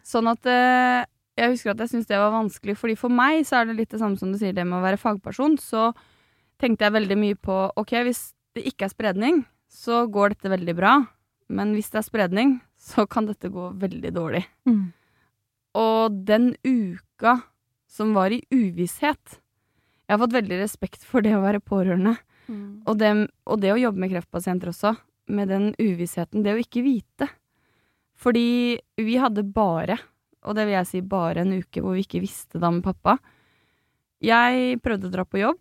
Sånn 0.06 0.30
at 0.30 0.46
eh, 0.46 1.02
jeg 1.34 1.50
husker 1.50 1.72
at 1.72 1.80
jeg 1.82 1.90
syntes 1.90 2.10
det 2.10 2.20
var 2.20 2.34
vanskelig, 2.34 2.76
fordi 2.78 2.94
for 2.98 3.12
meg 3.12 3.42
så 3.46 3.60
er 3.60 3.68
det 3.68 3.78
litt 3.80 3.94
det 3.94 4.00
samme 4.02 4.18
som 4.20 4.30
du 4.30 4.38
sier, 4.38 4.54
det 4.54 4.66
med 4.68 4.78
å 4.78 4.84
være 4.84 5.00
fagperson. 5.00 5.56
Så 5.58 5.90
tenkte 6.62 6.86
jeg 6.86 6.94
veldig 6.94 7.18
mye 7.18 7.38
på 7.38 7.56
ok, 7.80 7.94
hvis 8.06 8.28
det 8.54 8.66
ikke 8.70 8.86
er 8.86 8.94
spredning, 8.94 9.42
så 9.70 10.04
går 10.06 10.34
dette 10.34 10.52
veldig 10.52 10.76
bra. 10.78 10.98
Men 11.54 11.74
hvis 11.74 11.90
det 11.92 12.00
er 12.00 12.06
spredning, 12.06 12.58
så 12.80 13.06
kan 13.10 13.26
dette 13.26 13.50
gå 13.52 13.72
veldig 13.80 14.12
dårlig. 14.14 14.44
Mm. 14.68 14.92
Og 15.74 16.20
den 16.28 16.52
uka 16.62 17.40
som 17.90 18.14
var 18.14 18.34
i 18.34 18.42
uvisshet 18.50 19.40
Jeg 20.04 20.12
har 20.12 20.20
fått 20.20 20.34
veldig 20.34 20.56
respekt 20.60 21.04
for 21.08 21.24
det 21.24 21.32
å 21.32 21.42
være 21.42 21.62
pårørende. 21.64 22.18
Mm. 22.44 22.84
Og 22.84 22.98
det, 23.00 23.10
og 23.48 23.60
det 23.62 23.70
å 23.72 23.78
jobbe 23.80 24.02
med 24.02 24.10
kreftpasienter 24.12 24.68
også, 24.68 24.90
med 25.32 25.48
den 25.48 25.70
uvissheten, 25.80 26.42
det 26.44 26.52
å 26.52 26.60
ikke 26.60 26.82
vite. 26.84 27.30
Fordi 28.12 28.76
vi 29.00 29.14
hadde 29.16 29.46
bare, 29.48 29.96
og 30.44 30.56
det 30.56 30.66
vil 30.68 30.76
jeg 30.76 30.90
si 30.90 31.00
bare 31.00 31.44
en 31.44 31.56
uke 31.56 31.82
hvor 31.82 31.96
vi 31.96 32.04
ikke 32.04 32.22
visste 32.24 32.60
da 32.60 32.70
med 32.72 32.84
pappa. 32.84 33.16
Jeg 34.24 34.78
prøvde 34.84 35.08
å 35.08 35.12
dra 35.12 35.24
på 35.28 35.40
jobb. 35.40 35.60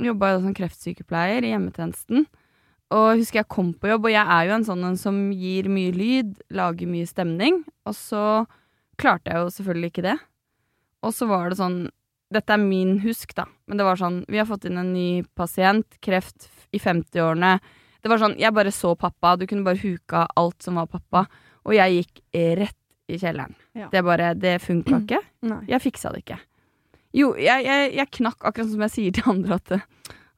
Jobba 0.00 0.34
som 0.38 0.54
kreftsykepleier 0.56 1.44
i 1.44 1.52
hjemmetjenesten. 1.54 2.26
Og 2.90 3.20
husker 3.20 3.40
jeg 3.40 3.50
kom 3.52 3.70
på 3.78 3.92
jobb, 3.92 4.08
og 4.08 4.12
jeg 4.12 4.24
er 4.24 4.48
jo 4.48 4.56
en 4.56 4.66
sånn 4.66 4.96
som 4.98 5.18
gir 5.36 5.68
mye 5.70 5.92
lyd, 5.94 6.32
lager 6.50 6.90
mye 6.90 7.06
stemning. 7.06 7.60
Og 7.86 7.94
så 7.94 8.24
klarte 9.00 9.30
jeg 9.30 9.44
jo 9.44 9.54
selvfølgelig 9.54 9.92
ikke 9.92 10.06
det. 10.08 10.16
Og 11.06 11.14
så 11.16 11.30
var 11.30 11.48
det 11.50 11.60
sånn 11.60 11.80
Dette 12.30 12.54
er 12.54 12.60
min 12.62 13.00
husk, 13.02 13.32
da. 13.34 13.48
Men 13.66 13.80
det 13.80 13.86
var 13.88 13.98
sånn 13.98 14.20
Vi 14.30 14.38
har 14.38 14.46
fått 14.46 14.68
inn 14.68 14.78
en 14.78 14.92
ny 14.94 15.24
pasient, 15.34 15.96
kreft 16.04 16.46
i 16.70 16.78
50-årene. 16.78 17.56
Det 18.02 18.12
var 18.12 18.22
sånn 18.22 18.36
Jeg 18.38 18.54
bare 18.54 18.74
så 18.74 18.92
pappa. 18.98 19.34
Du 19.34 19.48
kunne 19.50 19.66
bare 19.66 19.82
huka 19.82 20.28
alt 20.38 20.62
som 20.62 20.78
var 20.78 20.90
pappa. 20.90 21.24
Og 21.66 21.74
jeg 21.74 22.00
gikk 22.04 22.22
rett 22.60 22.78
i 23.10 23.18
kjelleren. 23.18 23.56
Ja. 23.76 23.88
Det 23.92 24.02
bare 24.04 24.34
Det 24.34 24.58
funka 24.62 25.02
ikke. 25.04 25.20
Nei. 25.50 25.62
Jeg 25.70 25.82
fiksa 25.84 26.12
det 26.14 26.24
ikke. 26.24 26.40
Jo, 27.16 27.32
jeg, 27.38 27.64
jeg, 27.66 27.94
jeg 27.98 28.10
knakk 28.20 28.44
akkurat 28.46 28.70
som 28.70 28.82
jeg 28.86 28.94
sier 28.94 29.14
til 29.16 29.30
andre 29.32 29.58
at 29.58 29.80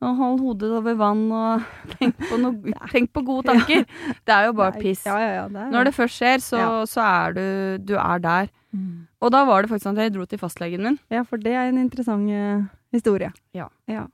hold 0.03 0.41
hodet 0.43 0.71
over 0.75 0.97
vann 0.99 1.27
og 1.31 1.63
tenk 1.95 2.17
på, 2.19 2.39
no 2.41 2.53
tenk 2.91 3.13
på 3.15 3.23
gode 3.27 3.53
tanker. 3.53 3.85
Det 4.27 4.35
er 4.35 4.49
jo 4.49 4.57
bare 4.59 4.81
piss. 4.81 5.05
Ja, 5.07 5.19
ja, 5.21 5.31
ja, 5.37 5.45
det 5.49 5.61
er 5.63 5.71
Når 5.71 5.89
det 5.89 5.95
først 5.95 6.19
skjer, 6.19 6.43
så, 6.43 6.59
Ja. 6.59 6.73
så 6.91 7.05
er 7.07 7.37
du 7.37 7.45
Du 7.93 7.95
er 7.99 8.19
der. 8.19 8.51
Mm. 8.73 9.07
Og 9.21 9.31
da 9.31 9.45
var 9.45 9.63
det 9.63 9.71
faktisk 9.71 9.87
sånn 9.87 9.99
at 9.99 10.09
jeg 10.09 10.15
dro 10.17 10.27
til 10.27 10.41
fastlegen 10.41 10.83
min. 10.83 10.99
Ja, 11.13 11.23
for 11.29 11.39
det 11.39 11.53
er 11.53 11.69
en 11.69 11.79
interessant 11.79 12.31
uh, 12.33 12.65
historie. 12.91 13.31
Ja. 13.55 13.69
ja. 13.87 14.07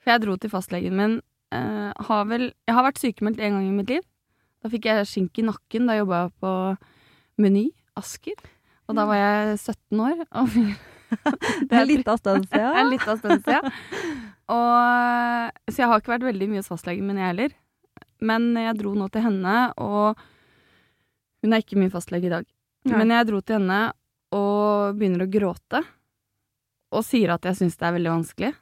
For 0.00 0.14
jeg 0.14 0.24
dro 0.24 0.36
til 0.36 0.50
fastlegen 0.50 0.96
min. 0.96 1.20
Uh, 1.54 1.92
har 2.08 2.24
vel 2.28 2.50
Jeg 2.66 2.74
har 2.74 2.84
vært 2.84 3.00
sykemeldt 3.00 3.38
én 3.40 3.54
gang 3.54 3.68
i 3.68 3.74
mitt 3.76 3.92
liv. 3.92 4.02
Da 4.64 4.72
fikk 4.72 4.88
jeg 4.88 5.06
skink 5.06 5.38
i 5.38 5.46
nakken. 5.46 5.86
Da 5.86 6.00
jobba 6.00 6.24
jeg 6.24 6.34
på 6.42 6.54
Meny 7.38 7.68
Asker. 8.00 8.34
Og 8.88 8.96
da 8.96 9.04
var 9.08 9.20
jeg 9.20 9.58
17 9.58 10.04
år. 10.04 10.22
Og 10.40 10.56
Det 11.68 11.76
er 11.76 11.86
litt 11.88 12.08
av 12.08 12.18
stund 12.20 12.48
Det 12.52 12.64
er 12.64 12.88
litt 12.88 13.06
av 13.08 13.20
stund 13.20 13.44
siden. 13.44 13.72
Og, 14.48 15.56
så 15.68 15.82
jeg 15.82 15.90
har 15.90 16.00
ikke 16.00 16.14
vært 16.14 16.28
veldig 16.28 16.48
mye 16.50 16.62
hos 16.62 16.70
fastlegen 16.72 17.08
min, 17.08 17.20
jeg 17.20 17.32
heller. 17.34 17.56
Men 18.24 18.50
jeg 18.56 18.78
dro 18.80 18.94
nå 18.96 19.08
til 19.12 19.24
henne, 19.28 19.56
og 19.78 20.18
hun 21.44 21.54
er 21.54 21.62
ikke 21.62 21.78
min 21.78 21.92
fastlege 21.92 22.28
i 22.28 22.32
dag. 22.32 22.46
Nei. 22.88 22.96
Men 22.96 23.12
jeg 23.14 23.28
dro 23.28 23.42
til 23.44 23.60
henne 23.60 23.82
og 24.34 24.96
begynner 24.98 25.26
å 25.26 25.32
gråte. 25.32 25.82
Og 26.96 27.04
sier 27.04 27.34
at 27.34 27.44
jeg 27.44 27.60
syns 27.60 27.76
det 27.76 27.86
er 27.86 27.96
veldig 27.98 28.14
vanskelig. 28.14 28.52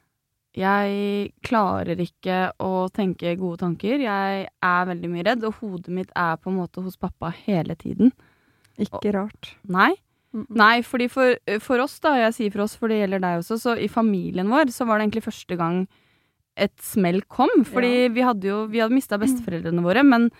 Jeg 0.57 1.31
klarer 1.45 1.99
ikke 2.01 2.37
å 2.63 2.87
tenke 2.93 3.35
gode 3.37 3.61
tanker. 3.61 4.01
Jeg 4.01 4.47
er 4.49 4.89
veldig 4.89 5.11
mye 5.13 5.25
redd, 5.27 5.45
og 5.47 5.61
hodet 5.61 5.93
mitt 5.93 6.11
er 6.17 6.39
på 6.41 6.51
en 6.51 6.59
måte 6.59 6.83
hos 6.83 6.97
pappa 6.99 7.29
hele 7.45 7.77
tiden. 7.79 8.11
Ikke 8.81 9.13
rart. 9.15 9.53
Nei. 9.69 9.93
Nei, 10.49 10.81
fordi 10.85 11.07
for, 11.11 11.37
for 11.63 11.83
oss, 11.83 11.99
da, 12.03 12.15
jeg 12.25 12.35
sier 12.37 12.51
for 12.55 12.65
oss, 12.65 12.75
for 12.79 12.91
det 12.91 12.99
gjelder 13.01 13.23
deg 13.23 13.39
også, 13.43 13.57
så 13.61 13.77
i 13.79 13.87
familien 13.91 14.49
vår 14.51 14.73
så 14.75 14.87
var 14.87 14.99
det 14.99 15.07
egentlig 15.07 15.27
første 15.29 15.57
gang 15.59 15.85
et 16.57 16.73
smell 16.81 17.21
kom. 17.29 17.51
Fordi 17.69 17.93
Ja. 18.07 18.11
vi 18.13 18.21
hadde 18.25 18.47
jo 18.49 18.61
vi 18.67 18.79
hadde 18.81 18.95
mista 18.97 19.17
besteforeldrene 19.21 19.83
våre, 19.85 20.01
men 20.03 20.31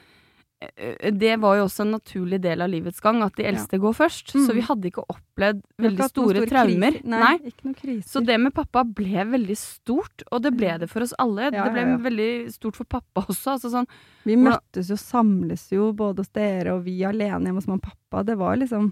eh, 0.61 1.11
det 1.13 1.35
var 1.39 1.59
jo 1.59 1.67
også 1.67 1.83
en 1.85 1.91
naturlig 1.93 2.39
del 2.41 2.63
av 2.65 2.71
livets 2.71 2.99
gang 2.99 3.21
at 3.21 3.35
de 3.37 3.45
eldste 3.45 3.77
går 3.77 3.93
først. 3.93 4.33
Mm. 4.33 4.45
Så 4.47 4.55
vi 4.57 4.63
hadde 4.65 4.89
ikke 4.89 5.05
opplevd 5.13 5.61
veldig 5.77 5.99
ikke 5.99 6.09
store, 6.09 6.41
store 6.41 6.49
traumer. 6.49 6.97
Nei, 7.05 7.19
Nei, 7.21 7.33
ikke 7.51 7.67
noen 7.69 7.77
kriser. 7.77 8.09
Så 8.09 8.23
det 8.25 8.39
med 8.41 8.55
pappa 8.57 8.81
ble 8.83 9.27
veldig 9.37 9.57
stort, 9.61 10.25
og 10.31 10.41
det 10.41 10.55
ble 10.57 10.73
det 10.81 10.89
for 10.89 11.05
oss 11.05 11.13
alle. 11.21 11.51
Ja, 11.53 11.67
det 11.67 11.75
ble 11.75 11.85
ja, 11.85 11.91
ja. 11.93 11.97
veldig 12.09 12.31
stort 12.55 12.75
for 12.81 12.89
pappa 12.89 13.27
også. 13.29 13.53
Altså 13.53 13.69
sånn, 13.77 13.87
Vi 14.25 14.35
møttes 14.41 14.89
jo, 14.89 14.97
samles 14.97 15.69
jo, 15.71 15.91
både 15.93 16.25
hos 16.25 16.33
dere 16.33 16.73
og 16.73 16.81
vi 16.89 16.97
alene 17.05 17.45
hjemme 17.51 17.61
hos 17.61 17.69
mamma 17.69 17.77
og 17.77 17.91
pappa. 17.93 18.25
Det 18.25 18.39
var 18.41 18.57
liksom 18.57 18.89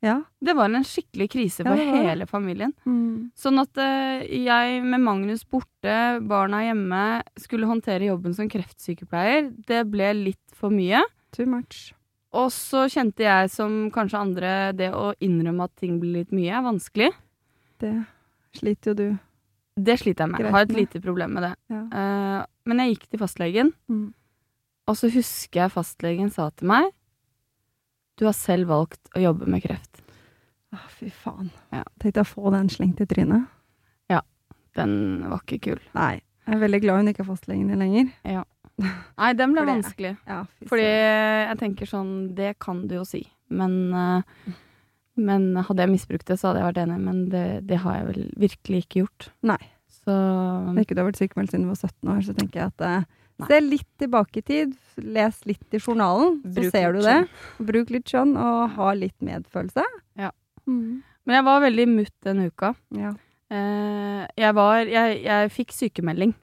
Ja. 0.00 0.16
Det 0.40 0.54
var 0.56 0.72
en 0.72 0.84
skikkelig 0.86 1.26
krise 1.34 1.64
for 1.66 1.76
ja, 1.76 2.00
hele 2.06 2.24
familien. 2.28 2.72
Mm. 2.88 3.30
Sånn 3.36 3.60
at 3.60 3.76
uh, 3.76 4.22
jeg 4.24 4.80
med 4.86 5.02
Magnus 5.04 5.44
borte, 5.44 5.96
barna 6.24 6.62
hjemme, 6.64 7.02
skulle 7.36 7.68
håndtere 7.68 8.08
jobben 8.08 8.32
som 8.36 8.48
kreftsykepleier. 8.48 9.50
Det 9.68 9.82
ble 9.92 10.12
litt 10.16 10.56
for 10.56 10.72
mye. 10.72 11.02
Too 11.36 11.44
much. 11.50 11.90
Og 12.32 12.48
så 12.54 12.86
kjente 12.90 13.26
jeg 13.26 13.50
som 13.52 13.88
kanskje 13.92 14.20
andre 14.22 14.52
det 14.78 14.92
å 14.94 15.10
innrømme 15.20 15.66
at 15.66 15.74
ting 15.82 15.98
blir 16.00 16.20
litt 16.22 16.32
mye, 16.32 16.52
er 16.54 16.64
vanskelig. 16.64 17.10
Det 17.82 17.92
sliter 18.56 18.92
jo 18.92 18.96
du. 18.96 19.08
Det 19.80 19.96
sliter 20.00 20.24
jeg 20.26 20.32
med. 20.32 20.44
Jeg 20.46 20.54
har 20.54 20.66
et 20.66 20.76
lite 20.76 21.00
problem 21.02 21.36
med 21.36 21.46
det. 21.48 21.52
Ja. 21.72 21.82
Uh, 21.90 22.40
men 22.70 22.82
jeg 22.84 22.94
gikk 22.96 23.06
til 23.10 23.20
fastlegen, 23.22 23.74
Mm. 23.90 24.08
og 24.88 24.96
så 24.98 25.10
husker 25.12 25.64
jeg 25.64 25.72
fastlegen 25.74 26.30
sa 26.32 26.48
til 26.50 26.68
meg 26.70 26.90
Du 28.20 28.26
har 28.28 28.34
selv 28.36 28.68
valgt 28.68 29.10
å 29.16 29.22
jobbe 29.22 29.46
med 29.48 29.62
kreft. 29.64 29.89
Å, 30.70 30.82
fy 30.94 31.08
faen. 31.10 31.50
Ja. 31.74 31.82
Tenkte 32.02 32.22
å 32.22 32.28
få 32.28 32.52
den 32.54 32.68
slengt 32.70 33.00
i 33.02 33.08
trynet. 33.10 33.48
Den 34.78 35.26
var 35.30 35.42
ikke 35.44 35.60
kul. 35.70 35.82
Nei. 35.96 36.20
Jeg 36.46 36.56
er 36.56 36.62
veldig 36.64 36.80
glad 36.82 37.02
hun 37.02 37.12
ikke 37.12 37.24
er 37.24 37.28
fastlegen 37.28 37.70
din 37.70 37.82
lenger. 37.82 38.10
Nei, 38.30 39.30
den 39.36 39.52
ble 39.52 39.62
Fordi, 39.62 39.72
vanskelig. 39.74 40.12
Ja, 40.30 40.38
Fordi 40.70 40.86
jeg 40.86 41.56
tenker 41.60 41.88
sånn 41.90 42.12
Det 42.38 42.54
kan 42.64 42.86
du 42.88 42.94
jo 42.96 43.04
si. 43.04 43.20
Men, 43.52 43.74
eh, 43.92 44.54
men 45.20 45.50
hadde 45.58 45.84
jeg 45.84 45.92
misbrukt 45.92 46.30
det, 46.30 46.38
så 46.40 46.48
hadde 46.50 46.62
jeg 46.62 46.68
vært 46.70 46.82
enig. 46.86 46.98
Men 47.04 47.22
det, 47.34 47.44
det 47.68 47.82
har 47.84 47.98
jeg 47.98 48.08
vel 48.08 48.22
virkelig 48.46 48.82
ikke 48.86 49.02
gjort. 49.02 49.30
Nei. 49.52 49.60
Så 50.00 50.14
Når 50.14 50.84
ikke 50.84 50.96
du 50.96 51.02
har 51.02 51.10
vært 51.10 51.20
sykemeldt 51.20 51.52
siden 51.52 51.66
du 51.66 51.72
var 51.74 51.82
17 51.82 52.12
år, 52.14 52.20
så 52.24 52.36
tenker 52.38 52.62
jeg 52.62 52.72
at 52.72 52.86
eh, 52.88 53.08
Nei. 53.40 53.46
Se 53.48 53.56
litt 53.64 53.88
tilbake 53.96 54.42
i 54.42 54.44
tid, 54.44 54.72
les 55.00 55.36
litt 55.48 55.72
i 55.72 55.78
journalen, 55.80 56.42
så 56.44 56.58
Bruk 56.58 56.74
ser 56.74 56.92
du 56.92 56.98
det. 57.00 57.14
det. 57.24 57.68
Bruk 57.70 57.92
litt 57.94 58.10
skjønn, 58.12 58.34
og 58.36 58.74
ha 58.74 58.88
litt 58.92 59.16
medfølelse. 59.24 59.84
Ja. 60.20 60.28
Mm. 60.68 61.02
Men 61.26 61.34
jeg 61.36 61.44
var 61.44 61.60
veldig 61.60 61.88
mutt 61.88 62.14
den 62.26 62.46
uka. 62.50 62.74
ja. 62.96 63.14
Eh, 63.50 64.26
jeg 64.38 64.54
var 64.54 64.84
Jeg, 64.86 65.22
jeg 65.24 65.50
fikk 65.50 65.72
sykemelding. 65.74 66.34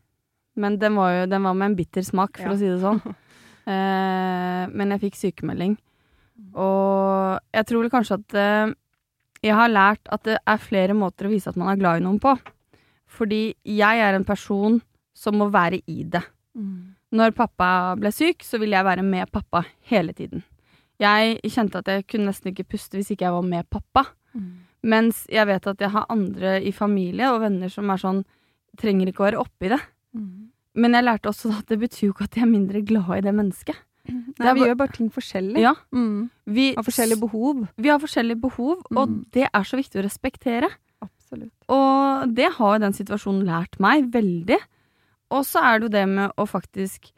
Men 0.58 0.78
den 0.78 0.96
var 0.96 1.12
jo 1.14 1.26
den 1.32 1.44
var 1.44 1.54
med 1.54 1.66
en 1.72 1.76
bitter 1.78 2.02
smak, 2.04 2.36
for 2.38 2.50
Ja. 2.50 2.54
å 2.54 2.58
si 2.58 2.66
det 2.68 2.82
sånn. 2.82 3.02
Eh, 3.68 4.68
men 4.72 4.92
jeg 4.96 5.02
fikk 5.02 5.16
sykemelding. 5.20 5.74
Og 6.56 7.40
jeg 7.54 7.66
tror 7.68 7.82
vel 7.84 7.92
kanskje 7.92 8.16
at 8.22 8.36
eh, 8.40 8.74
jeg 9.44 9.54
har 9.58 9.68
lært 9.68 10.08
at 10.10 10.24
det 10.24 10.38
er 10.48 10.58
flere 10.58 10.96
måter 10.96 11.28
å 11.28 11.32
vise 11.34 11.50
at 11.52 11.58
man 11.60 11.74
er 11.74 11.82
glad 11.82 12.00
i 12.00 12.06
noen 12.06 12.20
på. 12.24 12.32
Fordi 13.18 13.56
jeg 13.68 14.00
er 14.04 14.16
en 14.16 14.24
person 14.28 14.80
som 15.14 15.36
må 15.36 15.50
være 15.52 15.82
i 15.88 16.04
det. 16.04 16.24
Mm. 16.56 16.96
Når 17.12 17.36
pappa 17.36 17.96
ble 18.00 18.12
syk, 18.16 18.44
så 18.44 18.60
ville 18.60 18.76
jeg 18.80 18.88
være 18.88 19.04
med 19.04 19.30
pappa 19.32 19.66
hele 19.92 20.14
tiden. 20.16 20.44
Jeg 21.00 21.42
kjente 21.54 21.78
at 21.82 21.86
jeg 21.92 22.08
kunne 22.08 22.26
nesten 22.32 22.52
ikke 22.54 22.68
puste 22.74 22.98
hvis 22.98 23.12
ikke 23.14 23.26
jeg 23.28 23.34
var 23.36 23.46
med 23.46 23.70
pappa. 23.70 24.06
Mm. 24.34 24.48
Mens 24.84 25.26
jeg 25.30 25.46
vet 25.48 25.68
at 25.68 25.80
jeg 25.80 25.90
har 25.94 26.06
andre 26.10 26.62
i 26.64 26.72
familie 26.72 27.30
og 27.34 27.42
venner 27.42 27.70
som 27.70 27.90
er 27.90 27.98
sånn 28.02 28.24
Trenger 28.78 29.08
ikke 29.10 29.24
å 29.24 29.26
være 29.32 29.40
oppi 29.42 29.70
det. 29.72 29.80
Mm. 30.14 30.50
Men 30.78 30.94
jeg 30.94 31.04
lærte 31.08 31.30
også 31.32 31.50
at 31.58 31.66
det 31.72 31.80
betyr 31.82 32.04
jo 32.08 32.14
ikke 32.14 32.26
at 32.28 32.36
jeg 32.38 32.44
er 32.46 32.52
mindre 32.52 32.82
glad 32.86 33.08
i 33.18 33.22
det 33.26 33.34
mennesket. 33.34 33.76
Nei, 34.08 34.46
er 34.52 34.54
vi 34.54 34.62
gjør 34.68 34.78
bare 34.78 34.94
ting 34.94 35.10
forskjellig. 35.10 35.60
Ja, 35.64 35.74
Mm. 35.92 36.30
vi, 36.46 36.76
Har 36.76 36.84
forskjellige 36.84 37.20
behov. 37.20 37.68
vi 37.76 37.90
har 37.90 37.98
forskjellige 38.00 38.40
behov, 38.40 38.84
og 38.96 39.10
Mm. 39.10 39.26
det 39.34 39.50
er 39.52 39.64
så 39.64 39.76
viktig 39.82 39.98
å 40.00 40.04
respektere. 40.06 40.70
Absolutt. 41.02 41.52
Og 41.68 42.36
det 42.36 42.54
har 42.54 42.76
jo 42.78 42.80
den 42.86 42.94
situasjonen 42.94 43.46
lært 43.46 43.80
meg 43.80 44.12
veldig. 44.12 44.60
Og 45.32 45.44
så 45.44 45.60
er 45.64 45.80
det 45.80 45.84
jo 45.92 45.98
det 45.98 46.08
med 46.08 46.32
å 46.38 46.46
faktisk 46.48 47.12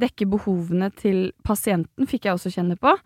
dekke 0.00 0.26
behovene 0.28 0.90
til 0.96 1.30
pasienten, 1.44 2.06
fikk 2.06 2.24
jeg 2.24 2.34
også 2.34 2.50
kjenne 2.50 2.76
på, 2.76 2.90
Mm. 2.90 3.00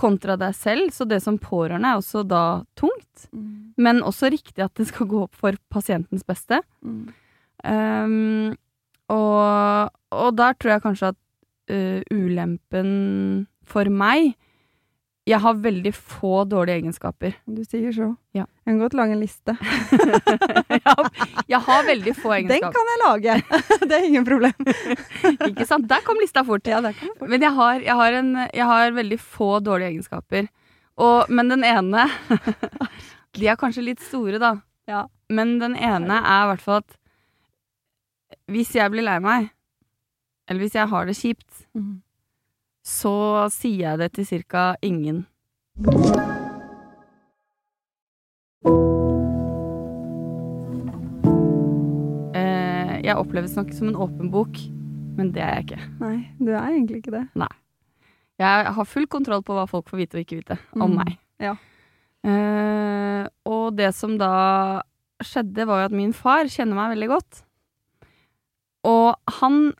Kontra 0.00 0.36
deg 0.40 0.54
selv. 0.54 0.90
Så 0.94 1.06
det 1.08 1.22
som 1.22 1.38
pårørende 1.38 1.90
er 1.94 2.00
også 2.00 2.24
da 2.28 2.44
tungt, 2.76 3.00
Mm. 3.32 3.74
men 3.78 4.02
også 4.02 4.28
riktig 4.30 4.62
at 4.64 4.74
det 4.74 4.88
skal 4.88 5.06
gå 5.06 5.22
opp 5.22 5.34
for 5.38 5.54
pasientens 5.70 6.24
beste. 6.26 6.60
Mm. 6.82 7.08
Um, 7.64 8.56
og, 9.08 9.90
og 10.12 10.36
der 10.36 10.52
tror 10.58 10.70
jeg 10.74 10.82
kanskje 10.82 11.10
at 11.14 11.18
uh, 11.70 12.00
ulempen 12.12 13.46
for 13.64 13.88
meg 13.88 14.34
Jeg 15.24 15.40
har 15.40 15.54
veldig 15.56 15.90
få 15.96 16.42
dårlige 16.44 16.82
egenskaper. 16.82 17.32
Du 17.48 17.62
sier 17.64 17.94
så. 17.96 18.10
Ja. 18.36 18.42
Jeg 18.44 18.74
kan 18.74 18.80
godt 18.82 18.96
lage 18.98 19.14
en 19.14 19.22
liste. 19.22 19.54
jeg, 20.74 20.82
har, 20.84 21.08
jeg 21.48 21.60
har 21.64 21.86
veldig 21.86 22.12
få 22.18 22.34
egenskaper. 22.36 22.66
Den 22.66 22.74
kan 22.76 22.90
jeg 22.92 23.00
lage! 23.00 23.36
det 23.88 23.96
er 23.96 24.04
ingen 24.10 24.26
problem. 24.28 24.68
Ikke 25.48 25.64
sant? 25.70 25.88
Der 25.88 26.04
kom 26.04 26.20
lista 26.20 26.44
fort. 26.44 26.68
Ja, 26.68 26.82
der 26.84 26.92
kom 26.98 27.14
fort. 27.16 27.30
Men 27.32 27.40
jeg 27.46 27.56
har, 27.56 27.80
jeg, 27.80 27.96
har 28.02 28.18
en, 28.20 28.30
jeg 28.52 28.68
har 28.68 28.92
veldig 29.00 29.18
få 29.22 29.48
dårlige 29.64 29.94
egenskaper. 29.94 30.50
Og, 31.00 31.32
men 31.32 31.48
den 31.50 31.64
ene 31.66 32.04
De 33.34 33.48
er 33.50 33.56
kanskje 33.58 33.82
litt 33.88 34.04
store, 34.04 34.36
da. 34.38 34.52
Ja. 34.86 35.06
Men 35.32 35.56
den 35.58 35.72
ene 35.80 36.20
er 36.20 36.44
i 36.44 36.52
hvert 36.52 36.62
fall 36.68 36.82
at 36.84 37.00
hvis 38.52 38.74
jeg 38.76 38.92
blir 38.92 39.06
lei 39.08 39.16
meg, 39.24 39.48
eller 40.50 40.60
hvis 40.66 40.76
jeg 40.76 40.90
har 40.92 41.08
det 41.08 41.16
kjipt, 41.16 41.64
Mm. 41.74 42.03
Så 42.84 43.48
sier 43.54 43.80
jeg 43.88 43.98
det 44.02 44.10
til 44.18 44.26
cirka 44.28 44.74
ingen. 44.84 45.24
Eh, 52.34 52.94
jeg 53.04 53.16
oppleves 53.20 53.54
nok 53.58 53.70
som 53.76 53.90
en 53.90 53.98
åpen 54.06 54.30
bok, 54.32 54.58
men 55.18 55.30
det 55.34 55.42
er 55.44 55.58
jeg 55.60 55.66
ikke. 55.68 55.84
Nei, 56.02 56.16
du 56.40 56.50
er 56.52 56.64
egentlig 56.72 57.00
ikke 57.02 57.14
det. 57.14 57.24
Nei. 57.38 57.50
Jeg 58.42 58.72
har 58.76 58.88
full 58.90 59.06
kontroll 59.10 59.44
på 59.46 59.54
hva 59.54 59.66
folk 59.70 59.86
får 59.90 60.00
vite 60.00 60.18
og 60.18 60.24
ikke 60.24 60.40
vite 60.40 60.56
om 60.74 60.90
Mm. 60.90 60.96
meg. 60.98 61.18
Ja. 61.38 61.54
Eh, 62.24 63.28
og 63.46 63.76
det 63.76 63.94
som 63.94 64.16
da 64.18 64.82
skjedde, 65.22 65.66
var 65.66 65.80
jo 65.80 65.84
at 65.86 65.92
min 65.92 66.12
far 66.12 66.44
kjenner 66.50 66.74
meg 66.74 66.96
veldig 66.96 67.08
godt. 67.08 67.42
Og 68.84 69.14
han 69.40 69.72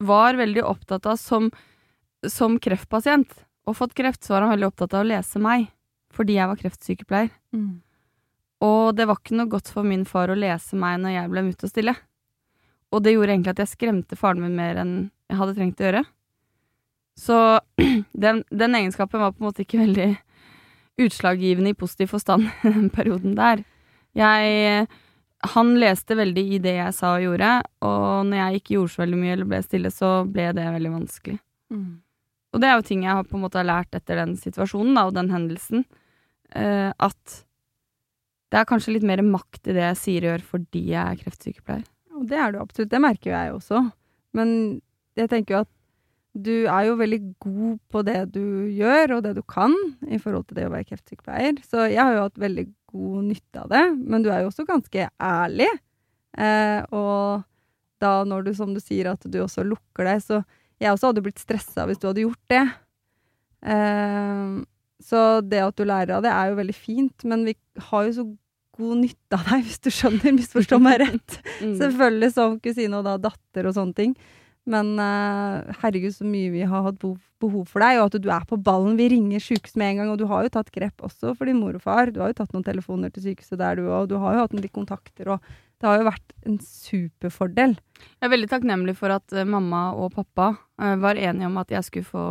var 0.00 0.32
veldig 0.34 0.64
opptatt 0.64 1.04
av, 1.06 1.16
som, 1.18 1.50
som 2.28 2.58
kreftpasient, 2.60 3.32
og 3.68 3.76
fått 3.78 3.94
kreft, 3.96 4.24
så 4.24 4.34
var 4.34 4.46
han 4.46 4.54
veldig 4.54 4.70
opptatt 4.70 4.96
av 4.96 5.04
å 5.04 5.08
lese 5.08 5.40
meg, 5.42 5.68
fordi 6.14 6.36
jeg 6.36 6.50
var 6.50 6.60
kreftsykepleier. 6.60 7.32
Mm. 7.54 7.80
Og 8.66 8.94
det 8.96 9.06
var 9.08 9.20
ikke 9.20 9.38
noe 9.38 9.50
godt 9.50 9.70
for 9.72 9.86
min 9.86 10.04
far 10.08 10.32
å 10.32 10.38
lese 10.38 10.76
meg 10.76 10.98
når 11.00 11.14
jeg 11.16 11.32
ble 11.32 11.44
mutt 11.46 11.64
og 11.64 11.72
stille. 11.72 11.94
Og 12.90 13.04
det 13.04 13.14
gjorde 13.14 13.36
egentlig 13.36 13.54
at 13.54 13.62
jeg 13.62 13.72
skremte 13.74 14.18
faren 14.18 14.42
min 14.42 14.56
mer 14.58 14.80
enn 14.82 14.94
jeg 15.30 15.38
hadde 15.38 15.54
trengt 15.56 15.80
å 15.80 15.86
gjøre. 15.86 16.02
Så 17.20 17.36
den, 18.24 18.42
den 18.50 18.76
egenskapen 18.76 19.22
var 19.22 19.32
på 19.32 19.42
en 19.42 19.48
måte 19.48 19.64
ikke 19.64 19.84
veldig 19.84 20.10
utslaggivende 21.00 21.72
i 21.72 21.78
positiv 21.78 22.12
forstand 22.12 22.50
i 22.50 22.72
den 22.76 22.90
perioden 22.92 23.38
der. 23.38 23.64
Jeg 24.18 24.88
Han 25.54 25.70
leste 25.80 26.18
veldig 26.18 26.42
i 26.52 26.58
det 26.60 26.74
jeg 26.76 26.92
sa 26.92 27.14
og 27.14 27.22
gjorde, 27.24 27.62
og 27.80 28.26
når 28.28 28.36
jeg 28.36 28.58
ikke 28.58 28.74
gjorde 28.74 28.92
så 28.92 29.00
veldig 29.00 29.20
mye 29.22 29.32
eller 29.32 29.48
ble 29.48 29.60
stille, 29.64 29.90
så 29.94 30.10
ble 30.28 30.50
det 30.52 30.66
veldig 30.74 30.90
vanskelig. 30.92 31.38
Mm. 31.72 32.02
Og 32.50 32.62
det 32.62 32.68
er 32.68 32.78
jo 32.78 32.86
ting 32.86 33.04
jeg 33.06 33.14
har 33.14 33.26
på 33.28 33.38
en 33.38 33.44
måte 33.44 33.62
lært 33.62 33.94
etter 33.94 34.18
den 34.22 34.34
situasjonen 34.38 34.96
da, 34.98 35.06
og 35.06 35.14
den 35.16 35.30
hendelsen. 35.32 35.84
Uh, 36.50 36.90
at 36.98 37.40
det 38.50 38.58
er 38.58 38.66
kanskje 38.66 38.96
litt 38.96 39.06
mer 39.06 39.22
makt 39.22 39.68
i 39.70 39.74
det 39.76 39.84
jeg 39.84 39.98
sier 40.00 40.24
og 40.24 40.32
gjør 40.32 40.46
fordi 40.56 40.84
jeg 40.90 41.02
er 41.02 41.20
kreftsykepleier. 41.20 41.84
Og 42.18 42.24
det 42.30 42.40
er 42.42 42.52
du 42.52 42.58
absolutt. 42.60 42.90
Det 42.90 43.02
merker 43.02 43.30
jo 43.30 43.36
jeg 43.36 43.52
også. 43.54 43.82
Men 44.36 44.50
jeg 45.18 45.30
tenker 45.30 45.54
jo 45.54 45.60
at 45.64 45.70
du 46.30 46.52
er 46.70 46.84
jo 46.86 46.98
veldig 46.98 47.20
god 47.42 47.78
på 47.90 48.02
det 48.06 48.18
du 48.34 48.42
gjør, 48.70 49.16
og 49.16 49.22
det 49.24 49.32
du 49.38 49.42
kan, 49.42 49.74
i 50.06 50.18
forhold 50.22 50.46
til 50.46 50.60
det 50.60 50.66
å 50.68 50.72
være 50.74 50.86
kreftsykepleier. 50.90 51.58
Så 51.66 51.88
jeg 51.90 51.98
har 51.98 52.14
jo 52.14 52.26
hatt 52.28 52.38
veldig 52.38 52.66
god 52.90 53.24
nytte 53.26 53.64
av 53.64 53.70
det. 53.72 53.84
Men 53.98 54.22
du 54.22 54.30
er 54.30 54.44
jo 54.44 54.50
også 54.50 54.66
ganske 54.68 55.08
ærlig. 55.10 55.70
Eh, 56.38 56.82
og 56.94 57.42
da 58.00 58.12
når 58.26 58.46
du, 58.46 58.52
som 58.56 58.74
du 58.74 58.80
sier, 58.82 59.10
at 59.10 59.26
du 59.26 59.40
også 59.42 59.66
lukker 59.66 60.06
deg, 60.06 60.22
så 60.22 60.42
jeg 60.80 60.92
også 60.94 61.10
hadde 61.10 61.24
blitt 61.24 61.42
stressa 61.42 61.86
hvis 61.88 62.00
du 62.00 62.08
hadde 62.08 62.24
gjort 62.24 62.52
det. 62.52 62.64
Eh, 63.68 64.60
så 65.04 65.24
det 65.44 65.62
at 65.64 65.76
du 65.78 65.86
lærer 65.88 66.16
av 66.16 66.24
det, 66.24 66.32
er 66.32 66.50
jo 66.50 66.60
veldig 66.60 66.76
fint, 66.76 67.26
men 67.28 67.46
vi 67.48 67.56
har 67.90 68.08
jo 68.08 68.16
så 68.18 68.26
god 68.80 69.00
nytte 69.02 69.36
av 69.36 69.48
deg, 69.48 69.64
hvis 69.66 69.80
du 69.84 69.90
skjønner. 69.92 70.36
Misforstå 70.36 70.80
meg 70.82 71.00
rett. 71.06 71.40
Mm. 71.60 71.74
Selvfølgelig 71.76 72.30
som 72.32 72.54
kusine 72.64 72.96
og 72.96 73.04
da 73.04 73.18
datter 73.20 73.66
og 73.68 73.74
sånne 73.76 73.92
ting. 73.92 74.12
Men 74.70 74.94
uh, 74.96 75.66
herregud, 75.82 76.14
så 76.16 76.24
mye 76.24 76.48
vi 76.54 76.62
har 76.64 76.86
hatt 76.86 76.96
behov, 77.02 77.18
behov 77.42 77.66
for 77.68 77.84
deg, 77.84 77.98
og 78.00 78.06
at 78.08 78.16
du 78.24 78.28
er 78.32 78.46
på 78.48 78.56
ballen. 78.64 78.96
Vi 78.96 79.10
ringer 79.12 79.42
sykehuset 79.44 79.76
med 79.76 79.92
en 79.92 80.00
gang, 80.00 80.12
og 80.14 80.22
du 80.22 80.24
har 80.30 80.46
jo 80.46 80.52
tatt 80.54 80.70
grep 80.72 81.04
også 81.04 81.34
for 81.36 81.50
din 81.50 81.60
mor 81.60 81.76
og 81.76 81.84
far. 81.84 82.08
Du 82.08 82.22
har 82.22 82.32
jo 82.32 82.38
tatt 82.38 82.54
noen 82.56 82.64
telefoner 82.64 83.12
til 83.12 83.26
sykehuset 83.26 83.60
der, 83.60 83.76
du 83.76 83.90
òg. 83.92 84.08
Du 84.08 84.16
har 84.22 84.38
jo 84.38 84.46
hatt 84.46 84.56
noen 84.56 84.72
kontakter, 84.72 85.34
og 85.36 85.52
det 85.80 85.88
har 85.88 86.00
jo 86.00 86.08
vært 86.10 86.34
en 86.48 86.58
superfordel. 86.60 87.76
Jeg 88.20 88.26
er 88.26 88.32
veldig 88.34 88.50
takknemlig 88.52 88.96
for 88.98 89.14
at 89.14 89.32
eh, 89.32 89.48
mamma 89.48 89.90
og 89.96 90.12
pappa 90.16 90.52
eh, 90.80 90.96
var 91.00 91.20
enige 91.20 91.48
om 91.48 91.56
at 91.60 91.72
jeg 91.72 91.86
skulle 91.86 92.08
få, 92.08 92.26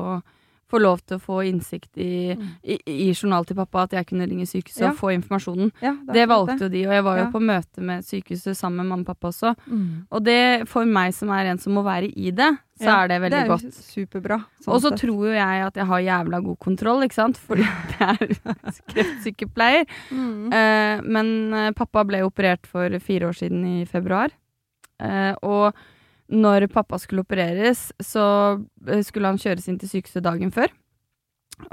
få 0.69 0.79
lov 0.81 0.99
til 1.05 1.17
å 1.17 1.21
få 1.21 1.39
innsikt 1.49 1.97
i, 1.97 2.35
Mm. 2.35 2.47
i, 2.63 2.77
i 2.85 3.07
journalen 3.13 3.45
til 3.49 3.55
pappa, 3.57 3.83
at 3.87 3.91
jeg 3.97 4.05
kunne 4.07 4.27
ringe 4.29 4.45
sykehuset 4.45 4.81
Ja. 4.85 4.89
og 4.91 4.97
få 4.97 5.09
informasjonen. 5.17 5.71
Ja, 5.81 5.95
Det 6.13 6.27
valgte 6.29 6.59
jo 6.61 6.69
de, 6.69 6.85
og 6.85 6.93
jeg 6.93 7.03
var 7.03 7.17
jo 7.17 7.25
på 7.33 7.41
møte 7.41 7.81
med 7.81 8.03
sykehuset 8.05 8.55
sammen 8.55 8.77
med 8.77 8.85
mamma 8.91 9.01
og 9.01 9.07
pappa 9.07 9.27
også. 9.31 9.55
Mm. 9.67 10.05
Og 10.11 10.23
det, 10.23 10.67
for 10.69 10.85
meg 10.85 11.13
som 11.13 11.29
er 11.29 11.45
en 11.51 11.57
som 11.57 11.73
må 11.73 11.83
være 11.83 12.11
i 12.15 12.29
det, 12.31 12.51
så 12.79 12.85
Ja, 12.85 13.03
er 13.03 13.07
det 13.09 13.21
veldig 13.21 13.31
det 13.31 13.41
er 13.43 13.47
godt. 13.49 13.73
superbra. 13.73 14.37
sånn 14.63 14.73
Og 14.73 14.81
så 14.81 14.89
sett. 14.89 14.99
tror 15.01 15.25
jo 15.27 15.33
jeg 15.33 15.65
at 15.67 15.73
jeg 15.75 15.85
har 15.85 15.99
jævla 15.99 16.43
god 16.43 16.59
kontroll, 16.59 17.01
ikke 17.03 17.13
sant, 17.13 17.37
fordi 17.37 17.65
jeg 17.99 18.17
er 18.21 18.71
kreftsykepleier. 18.93 19.85
Mm. 20.11 20.47
Uh, 20.53 21.01
men 21.03 21.53
eh, 21.53 21.71
pappa 21.77 22.03
ble 22.07 22.21
operert 22.25 22.65
for 22.69 22.89
fire 23.03 23.29
år 23.31 23.35
siden 23.41 23.65
i 23.81 23.85
februar. 23.85 24.29
uh, 25.01 25.33
og 25.43 25.73
når 26.29 26.67
pappa 26.73 26.99
skulle 27.01 27.23
opereres, 27.25 27.89
så 27.99 28.25
eh, 28.87 29.01
skulle 29.05 29.31
han 29.31 29.41
kjøres 29.41 29.67
inn 29.69 29.79
til 29.81 29.91
sykehuset 29.91 30.25
dagen 30.25 30.53
før. 30.53 30.71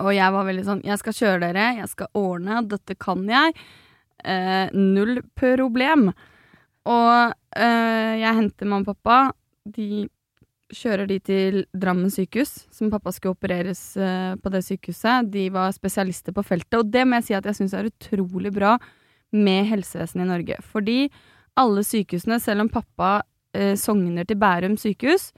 Og 0.03 0.11
jeg 0.17 0.35
var 0.35 0.47
veldig 0.49 0.65
sånn 0.67 0.81
Jeg 0.83 0.99
skal 0.99 1.15
kjøre 1.15 1.43
dere, 1.45 1.67
jeg 1.79 1.91
skal 1.93 2.19
ordne, 2.19 2.63
dette 2.67 2.97
kan 2.99 3.23
jeg. 3.31 3.55
Eh, 4.25 4.73
null 4.75 5.21
problem. 5.39 6.11
Og 6.87 7.35
eh, 7.59 8.13
jeg 8.23 8.39
henter 8.41 8.71
mamma 8.71 8.87
og 8.87 8.97
pappa. 8.97 9.19
De 9.67 10.07
kjører 10.75 11.07
de 11.07 11.19
til 11.23 11.61
Drammen 11.77 12.11
sykehus, 12.11 12.67
som 12.75 12.91
pappa 12.91 13.13
skulle 13.15 13.37
opereres 13.37 13.81
eh, 14.01 14.35
på 14.41 14.51
det 14.51 14.65
sykehuset. 14.67 15.31
De 15.31 15.47
var 15.55 15.75
spesialister 15.77 16.35
på 16.35 16.45
feltet, 16.47 16.81
og 16.81 16.91
det 16.91 17.05
må 17.07 17.21
jeg 17.21 17.29
si 17.29 17.39
at 17.39 17.47
jeg 17.47 17.61
syns 17.61 17.77
er 17.77 17.91
utrolig 17.91 18.53
bra 18.55 18.77
med 19.37 19.67
helsevesenet 19.71 20.27
i 20.27 20.31
Norge. 20.33 20.59
Fordi 20.67 20.99
alle 21.59 21.87
sykehusene, 21.87 22.41
selv 22.43 22.67
om 22.67 22.73
pappa 22.73 23.21
sogner 23.79 24.27
til 24.29 24.39
Bærum 24.41 24.77
sykehus, 24.81 25.31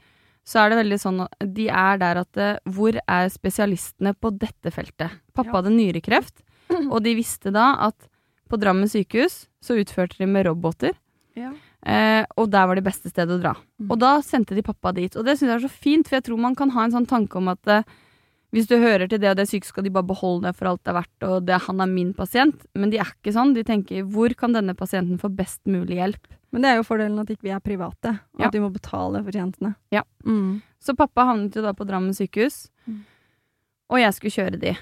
så 0.49 0.63
er 0.63 0.71
det 0.71 0.79
veldig 0.79 0.97
sånn 1.01 1.19
at 1.25 1.49
de 1.55 1.67
er 1.69 1.99
der 2.01 2.21
at 2.23 2.37
eh, 2.41 2.55
Hvor 2.65 2.95
er 2.97 3.27
spesialistene 3.29 4.15
på 4.17 4.31
dette 4.39 4.71
feltet? 4.73 5.11
Pappa 5.35 5.51
Ja. 5.51 5.57
hadde 5.59 5.75
nyrekreft, 5.75 6.41
og 6.93 7.03
de 7.05 7.13
visste 7.19 7.51
da 7.53 7.75
at 7.89 8.07
på 8.49 8.57
Drammen 8.57 8.89
sykehus 8.89 9.43
så 9.61 9.75
utførte 9.77 10.17
de 10.17 10.25
med 10.25 10.47
roboter. 10.47 10.95
Ja. 11.37 11.51
Eh, 11.85 12.25
og 12.35 12.49
der 12.51 12.65
var 12.67 12.75
det 12.79 12.83
beste 12.87 13.11
stedet 13.11 13.37
å 13.37 13.41
dra. 13.43 13.51
Mm. 13.79 13.91
Og 13.93 13.99
da 14.01 14.15
sendte 14.25 14.55
de 14.57 14.63
pappa 14.65 14.91
dit. 14.91 15.13
Og 15.15 15.23
det 15.27 15.37
syns 15.37 15.51
jeg 15.51 15.57
er 15.59 15.67
så 15.67 15.69
fint, 15.71 16.07
for 16.09 16.17
jeg 16.17 16.25
tror 16.25 16.39
man 16.41 16.55
kan 16.57 16.71
ha 16.73 16.83
en 16.87 16.95
sånn 16.97 17.05
tanke 17.07 17.37
om 17.37 17.47
at 17.53 17.69
eh, 17.69 17.83
hvis 18.51 18.67
du 18.67 18.75
hører 18.81 19.07
til 19.07 19.19
det 19.21 19.29
og 19.29 19.37
det 19.37 19.45
sykehuset, 19.49 19.69
skal 19.75 19.83
de 19.85 19.91
bare 19.93 20.07
beholde 20.09 20.47
det 20.47 20.55
for 20.57 20.71
alt 20.71 20.81
det 20.83 20.89
er 20.89 20.97
verdt, 20.97 21.25
og 21.27 21.45
det, 21.45 21.59
han 21.67 21.81
er 21.81 21.91
min 21.91 22.13
pasient. 22.17 22.63
Men 22.73 22.89
de 22.89 22.97
er 22.97 23.11
ikke 23.13 23.33
sånn. 23.35 23.53
De 23.53 23.63
tenker 23.63 24.07
hvor 24.09 24.33
kan 24.39 24.55
denne 24.55 24.73
pasienten 24.77 25.19
få 25.21 25.29
best 25.35 25.61
mulig 25.69 25.99
hjelp? 25.99 26.25
Men 26.51 26.63
det 26.65 26.71
er 26.71 26.79
jo 26.79 26.87
fordelen 26.87 27.19
at 27.21 27.29
ikke 27.29 27.45
vi 27.45 27.53
er 27.53 27.59
private, 27.61 28.15
og 28.33 28.41
Ja. 28.41 28.47
at 28.47 28.53
vi 28.57 28.59
må 28.63 28.71
betale 28.73 29.21
for 29.23 29.31
tjenestene. 29.31 29.75
Ja. 29.93 30.01
Mm. 30.25 30.61
Så 30.81 30.95
pappa 30.97 31.25
havnet 31.29 31.53
jo 31.55 31.61
da 31.61 31.73
på 31.77 31.85
Drammen 31.85 32.13
sykehus, 32.17 32.69
Mm. 32.87 33.03
og 33.91 33.99
jeg 33.99 34.13
skulle 34.13 34.33
kjøre 34.33 34.59
de. 34.59 34.75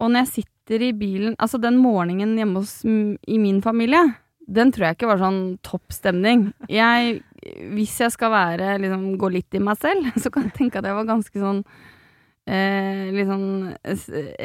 Og 0.00 0.10
når 0.10 0.24
jeg 0.26 0.32
sitter 0.44 0.82
i 0.82 0.92
bilen 0.92 1.36
Altså, 1.38 1.60
den 1.60 1.78
morgenen 1.78 2.36
hjemme 2.36 2.58
hos 2.58 2.82
i 2.84 3.38
min 3.38 3.62
familie, 3.62 4.16
den 4.48 4.72
tror 4.72 4.86
jeg 4.90 4.96
ikke 4.96 5.06
var 5.08 5.18
sånn 5.18 5.58
topp 5.62 5.90
stemning. 5.94 6.52
Jeg, 6.68 7.22
hvis 7.72 7.98
jeg 7.98 8.10
skal 8.12 8.30
være 8.30 8.78
liksom, 8.82 9.16
gå 9.16 9.30
litt 9.32 9.54
i 9.54 9.58
meg 9.62 9.78
selv, 9.78 10.10
så 10.22 10.30
kan 10.30 10.42
jeg 10.50 10.54
tenke 10.54 10.78
at 10.78 10.84
jeg 10.84 10.94
var 10.94 11.04
ganske 11.06 11.32
sånn 11.38 11.64
Eh, 12.46 13.08
litt 13.10 13.26
sånn 13.26 13.74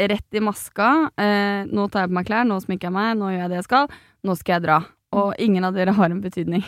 rett 0.10 0.34
i 0.38 0.41
maska. 0.41 0.88
Eh, 1.22 1.67
nå 1.70 1.86
tar 1.93 2.08
jeg 2.08 2.12
på 2.12 2.17
meg 2.17 2.25
klær, 2.29 2.48
nå 2.50 2.58
sminker 2.63 2.89
jeg 2.89 2.96
meg, 2.96 3.12
nå 3.20 3.29
gjør 3.29 3.43
jeg 3.43 3.51
det 3.53 3.60
jeg 3.60 3.67
skal. 3.67 3.91
Nå 4.25 4.36
skal 4.39 4.55
jeg 4.58 4.65
dra. 4.65 4.79
Og 5.22 5.34
ingen 5.43 5.67
av 5.67 5.75
dere 5.77 5.93
har 5.93 6.10
en 6.10 6.22
betydning. 6.24 6.63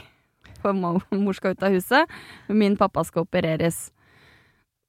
For 0.61 0.75
mo- 0.77 1.01
mor 1.11 1.33
skal 1.35 1.55
ut 1.57 1.63
av 1.65 1.73
huset, 1.75 2.07
min 2.47 2.77
pappa 2.79 3.03
skal 3.07 3.25
opereres. 3.25 3.89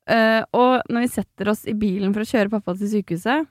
Eh, 0.07 0.43
og 0.53 0.85
når 0.93 1.07
vi 1.07 1.13
setter 1.15 1.49
oss 1.51 1.65
i 1.67 1.73
bilen 1.75 2.13
for 2.15 2.23
å 2.23 2.29
kjøre 2.29 2.53
pappa 2.53 2.75
til 2.77 2.91
sykehuset, 2.93 3.49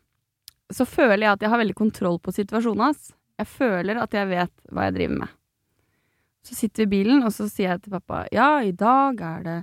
så 0.74 0.86
føler 0.88 1.26
jeg 1.26 1.34
at 1.34 1.42
jeg 1.44 1.52
har 1.52 1.60
veldig 1.62 1.76
kontroll 1.78 2.20
på 2.22 2.32
situasjonen 2.34 2.86
hans. 2.88 3.10
Jeg 3.42 3.50
føler 3.50 3.98
at 4.00 4.14
jeg 4.16 4.30
vet 4.30 4.54
hva 4.72 4.86
jeg 4.88 4.96
driver 5.00 5.18
med. 5.24 5.34
Så 6.46 6.56
sitter 6.58 6.84
vi 6.84 6.88
i 6.88 6.92
bilen, 7.04 7.24
og 7.26 7.32
så 7.34 7.48
sier 7.50 7.74
jeg 7.74 7.84
til 7.86 7.96
pappa 7.96 8.24
ja, 8.36 8.60
i 8.62 8.72
dag 8.76 9.20
er 9.24 9.44
det 9.48 9.58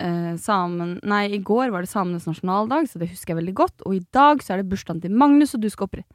eh, 0.00 0.34
samen... 0.40 0.98
Nei, 1.02 1.26
i 1.36 1.38
går 1.44 1.70
var 1.74 1.84
det 1.84 1.90
samenes 1.92 2.26
nasjonaldag, 2.26 2.88
så 2.90 2.98
det 2.98 3.10
husker 3.12 3.34
jeg 3.34 3.42
veldig 3.42 3.54
godt. 3.54 3.84
Og 3.86 3.96
i 3.98 4.02
dag 4.14 4.42
så 4.42 4.54
er 4.54 4.62
det 4.62 4.68
bursdagen 4.72 5.02
til 5.04 5.10
Magnus, 5.14 5.54
og 5.54 5.60
du 5.64 5.70
skal 5.70 5.88
opprette 5.88 6.14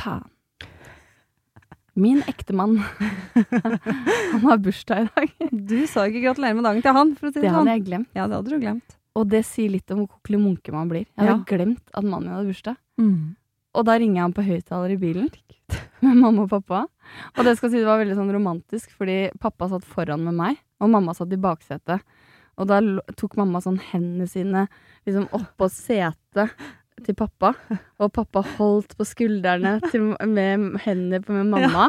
Faen. 0.00 0.24
Min 1.94 2.24
ektemann. 2.26 2.78
han 4.32 4.40
har 4.42 4.58
bursdag 4.58 5.04
i 5.04 5.08
dag. 5.14 5.50
Du 5.54 5.76
sa 5.86 6.08
ikke 6.10 6.24
gratulerer 6.24 6.56
med 6.58 6.66
dagen 6.66 6.82
til 6.82 6.96
han, 6.96 7.12
for 7.14 7.28
å 7.28 7.30
si 7.30 7.38
det, 7.38 7.44
Det 7.46 7.52
sånn. 7.52 7.60
hadde 7.60 7.76
jeg 7.76 7.84
glemt. 7.86 8.08
Ja, 8.18 8.24
det 8.26 8.34
hadde 8.40 8.50
du 8.50 8.58
glemt. 8.64 8.96
Og 9.14 9.28
det 9.30 9.44
sier 9.46 9.70
litt 9.70 9.92
om 9.94 10.00
hvor 10.02 10.08
kokkelig 10.16 10.40
munke 10.42 10.74
man 10.74 10.90
blir. 10.90 11.04
Jeg 11.06 11.22
hadde 11.22 11.36
Ja. 11.38 11.44
glemt 11.52 11.84
at 11.94 12.02
mannen 12.02 12.26
min 12.26 12.34
hadde 12.34 12.50
bursdag. 12.50 12.76
Mm. 12.98 13.36
Og 13.74 13.84
da 13.86 13.94
ringer 13.98 14.14
jeg 14.18 14.24
ham 14.26 14.34
på 14.34 14.46
høyttaler 14.48 14.90
i 14.90 14.98
bilen 14.98 15.30
med 16.02 16.16
mamma 16.18 16.42
og 16.48 16.50
pappa. 16.50 16.82
Og 17.38 17.44
det 17.46 17.56
skal 17.58 17.70
si 17.70 17.78
det 17.78 17.86
var 17.86 18.02
veldig 18.02 18.18
sånn 18.18 18.34
romantisk, 18.34 18.90
fordi 18.98 19.30
pappa 19.38 19.68
satt 19.70 19.86
foran 19.86 20.26
med 20.26 20.34
meg, 20.34 20.58
og 20.82 20.90
mamma 20.90 21.14
satt 21.14 21.32
i 21.32 21.38
baksetet. 21.38 22.02
Og 22.58 22.70
da 22.70 22.80
tok 23.18 23.36
mamma 23.40 23.62
sånn 23.64 23.80
hendene 23.90 24.28
sine 24.30 24.68
liksom 25.06 25.28
oppå 25.34 25.68
setet 25.72 26.54
til 27.04 27.16
pappa, 27.18 27.50
og 27.98 28.12
pappa 28.14 28.40
holdt 28.54 28.94
på 28.96 29.04
skuldrene 29.08 29.74
til, 29.90 30.12
med 30.30 30.78
hendene 30.84 31.18
på 31.24 31.34
med 31.34 31.50
mamma. 31.50 31.88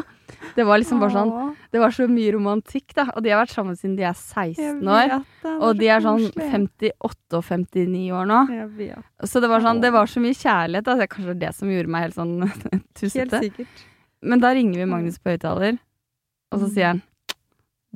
Det 0.56 0.64
var 0.66 0.80
liksom 0.82 0.98
bare 1.00 1.14
sånn 1.14 1.30
Det 1.72 1.80
var 1.80 1.94
så 1.94 2.08
mye 2.10 2.32
romantikk, 2.34 2.90
da. 2.96 3.06
Og 3.14 3.22
de 3.24 3.30
har 3.32 3.40
vært 3.44 3.54
sammen 3.54 3.78
siden 3.78 3.94
de 3.96 4.06
er 4.08 4.16
16 4.16 4.82
år. 4.82 5.12
det, 5.14 5.20
det 5.44 5.54
Og 5.62 5.78
de 5.78 5.90
er 5.94 6.04
sånn 6.04 6.26
58 6.34 7.38
og 7.38 7.46
59 7.46 8.04
år 8.18 8.28
nå. 8.32 8.40
Så 9.30 9.42
det 9.44 9.50
var 9.52 9.64
sånn, 9.64 9.80
det 9.84 9.92
var 9.94 10.10
så 10.10 10.22
mye 10.24 10.36
kjærlighet. 10.36 10.88
Da. 10.88 10.98
Det 10.98 11.06
er 11.06 11.12
kanskje 11.14 11.38
det 11.46 11.52
som 11.56 11.70
gjorde 11.72 11.94
meg 11.94 12.08
helt 12.08 12.18
sånn 12.18 12.34
tussete. 12.98 13.42
Men 14.26 14.42
da 14.42 14.52
ringer 14.56 14.82
vi 14.82 14.90
Magnus 14.90 15.20
på 15.22 15.36
høyttaler, 15.36 15.78
og 16.50 16.62
så 16.64 16.72
sier 16.72 16.96
han 16.96 17.04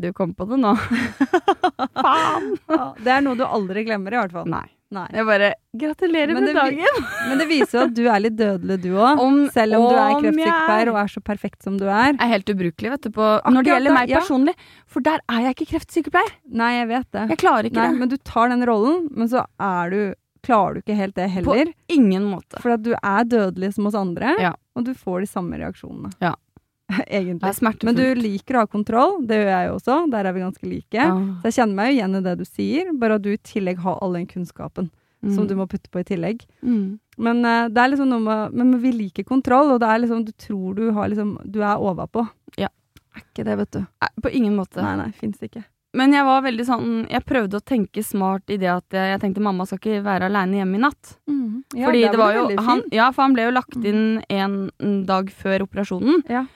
Du 0.01 0.11
kom 0.17 0.35
på 0.35 0.47
det 0.51 0.59
nå. 0.63 0.75
Faen! 2.01 2.53
Ja, 2.71 2.85
det 2.99 3.17
er 3.17 3.25
noe 3.25 3.39
du 3.39 3.45
aldri 3.47 3.85
glemmer, 3.87 4.15
i 4.15 4.21
hvert 4.23 4.35
fall. 4.35 4.49
Nei. 4.51 4.67
Nei. 4.91 5.05
Jeg 5.15 5.23
bare 5.29 5.49
Gratulerer 5.79 6.35
Men 6.35 6.49
med 6.49 6.57
dagen! 6.59 7.05
Men 7.31 7.39
det 7.39 7.47
viser 7.47 7.77
jo 7.77 7.83
at 7.85 7.93
du 7.95 8.01
er 8.11 8.23
litt 8.25 8.35
dødelig, 8.39 8.81
du 8.83 8.89
òg. 8.99 9.21
Selv 9.55 9.79
om 9.79 9.85
du 9.87 9.95
er 9.95 10.17
kreftsykepleier 10.17 10.89
er. 10.89 10.91
og 10.91 10.99
er 11.05 11.13
så 11.13 11.23
perfekt 11.23 11.63
som 11.67 11.77
du 11.79 11.85
er. 11.87 12.09
Jeg 12.17 12.19
er 12.27 12.33
helt 12.33 12.51
ubrukelig, 12.51 12.91
vet 12.97 13.07
du, 13.07 13.11
på 13.15 13.29
Når 13.55 13.69
det 13.69 13.75
gjelder 13.75 13.95
meg 13.95 14.11
ja. 14.11 14.19
personlig. 14.25 14.57
For 14.91 15.07
der 15.07 15.23
er 15.31 15.45
jeg 15.47 15.57
ikke 15.59 15.69
kreftsykepleier. 15.77 16.35
Nei, 16.63 16.73
jeg 16.81 16.91
vet 16.91 17.07
det. 17.15 17.29
Jeg 17.37 17.43
klarer 17.45 17.71
ikke 17.71 17.79
Nei, 17.79 17.93
det. 17.93 18.01
men 18.03 18.11
du 18.11 18.17
tar 18.33 18.51
den 18.51 18.67
rollen, 18.67 19.07
men 19.15 19.31
så 19.31 19.45
er 19.63 19.95
du 19.95 20.01
klarer 20.43 20.79
du 20.79 20.83
ikke 20.83 20.97
helt 20.99 21.15
det 21.21 21.29
heller. 21.37 21.71
På 21.71 21.95
ingen 21.95 22.27
måte. 22.33 22.59
For 22.65 22.75
at 22.75 22.83
du 22.83 22.95
er 22.97 23.27
dødelig 23.29 23.75
som 23.77 23.87
oss 23.91 23.99
andre, 23.99 24.35
Ja. 24.41 24.55
og 24.75 24.87
du 24.89 24.95
får 24.97 25.23
de 25.27 25.31
samme 25.31 25.61
reaksjonene. 25.61 26.11
Ja. 26.25 26.35
Det 26.99 27.07
Egentlig. 27.21 27.85
Men 27.87 27.95
du 27.99 28.05
liker 28.19 28.57
å 28.57 28.65
ha 28.65 28.67
kontroll, 28.71 29.21
det 29.27 29.39
gjør 29.41 29.51
jeg 29.53 29.69
jo 29.69 29.75
også. 29.79 29.99
Der 30.11 30.27
er 30.27 30.33
vi 30.37 30.41
ganske 30.43 30.67
like. 30.71 30.97
Ja. 30.97 31.11
Så 31.41 31.51
jeg 31.51 31.57
kjenner 31.61 31.75
meg 31.79 31.91
jo 31.93 31.99
igjen 31.99 32.17
i 32.19 32.23
det 32.27 32.39
du 32.41 32.45
sier, 32.49 32.91
bare 32.99 33.19
at 33.21 33.23
du 33.23 33.31
i 33.33 33.37
tillegg 33.39 33.79
har 33.85 33.99
all 34.03 34.17
den 34.19 34.27
kunnskapen 34.31 34.91
som 35.21 35.45
Mm. 35.45 35.49
du 35.49 35.55
må 35.55 35.67
putte 35.69 35.91
på 35.93 36.01
i 36.01 36.05
tillegg. 36.09 36.47
mm. 36.65 36.99
Men 37.21 37.45
eh, 37.45 37.69
det 37.69 37.77
er 37.83 37.91
liksom 37.93 38.09
noe 38.09 38.21
med 38.25 38.55
Men 38.57 38.81
vi 38.81 38.91
liker 38.93 39.23
kontroll, 39.29 39.75
og 39.75 39.81
det 39.83 39.89
er 39.93 39.99
liksom 40.01 40.23
Du 40.25 40.31
tror 40.33 40.75
du 40.75 40.87
har 40.97 41.09
liksom 41.13 41.35
Du 41.45 41.59
er 41.61 41.77
overpå. 41.77 42.23
Ja. 42.57 42.69
Er 43.15 43.21
ikke 43.21 43.45
det, 43.45 43.57
vet 43.59 43.71
du. 43.77 43.81
Nei, 44.01 44.09
På 44.23 44.31
ingen 44.33 44.57
måte. 44.57 44.81
Nei, 44.81 44.95
nei, 44.97 45.11
fins 45.13 45.37
ikke. 45.45 45.63
Men 45.93 46.13
jeg 46.15 46.25
var 46.25 46.41
veldig 46.47 46.65
sånn 46.65 47.07
Jeg 47.11 47.25
prøvde 47.27 47.59
å 47.61 47.65
tenke 47.67 48.03
smart 48.03 48.49
i 48.49 48.57
det 48.57 48.71
at 48.73 48.89
jeg, 48.97 49.11
jeg 49.13 49.21
tenkte 49.21 49.43
mamma 49.45 49.67
skal 49.69 49.79
ikke 49.83 50.03
være 50.07 50.31
aleine 50.31 50.63
hjemme 50.63 50.79
i 50.79 50.85
natt. 50.87 51.13
Ja, 51.77 51.87
Fordi 51.91 52.01
der 52.07 52.11
det 52.17 52.19
var 52.19 52.33
jo 52.39 52.47
han. 52.57 52.83
Ja, 52.91 53.11
for 53.13 53.23
han 53.27 53.35
ble 53.37 53.45
jo 53.51 53.51
lagt 53.55 53.77
inn 53.85 54.23
en 54.31 55.05
dag 55.07 55.29
før 55.31 55.67
operasjonen. 55.69 56.23
Ja. 56.31 56.47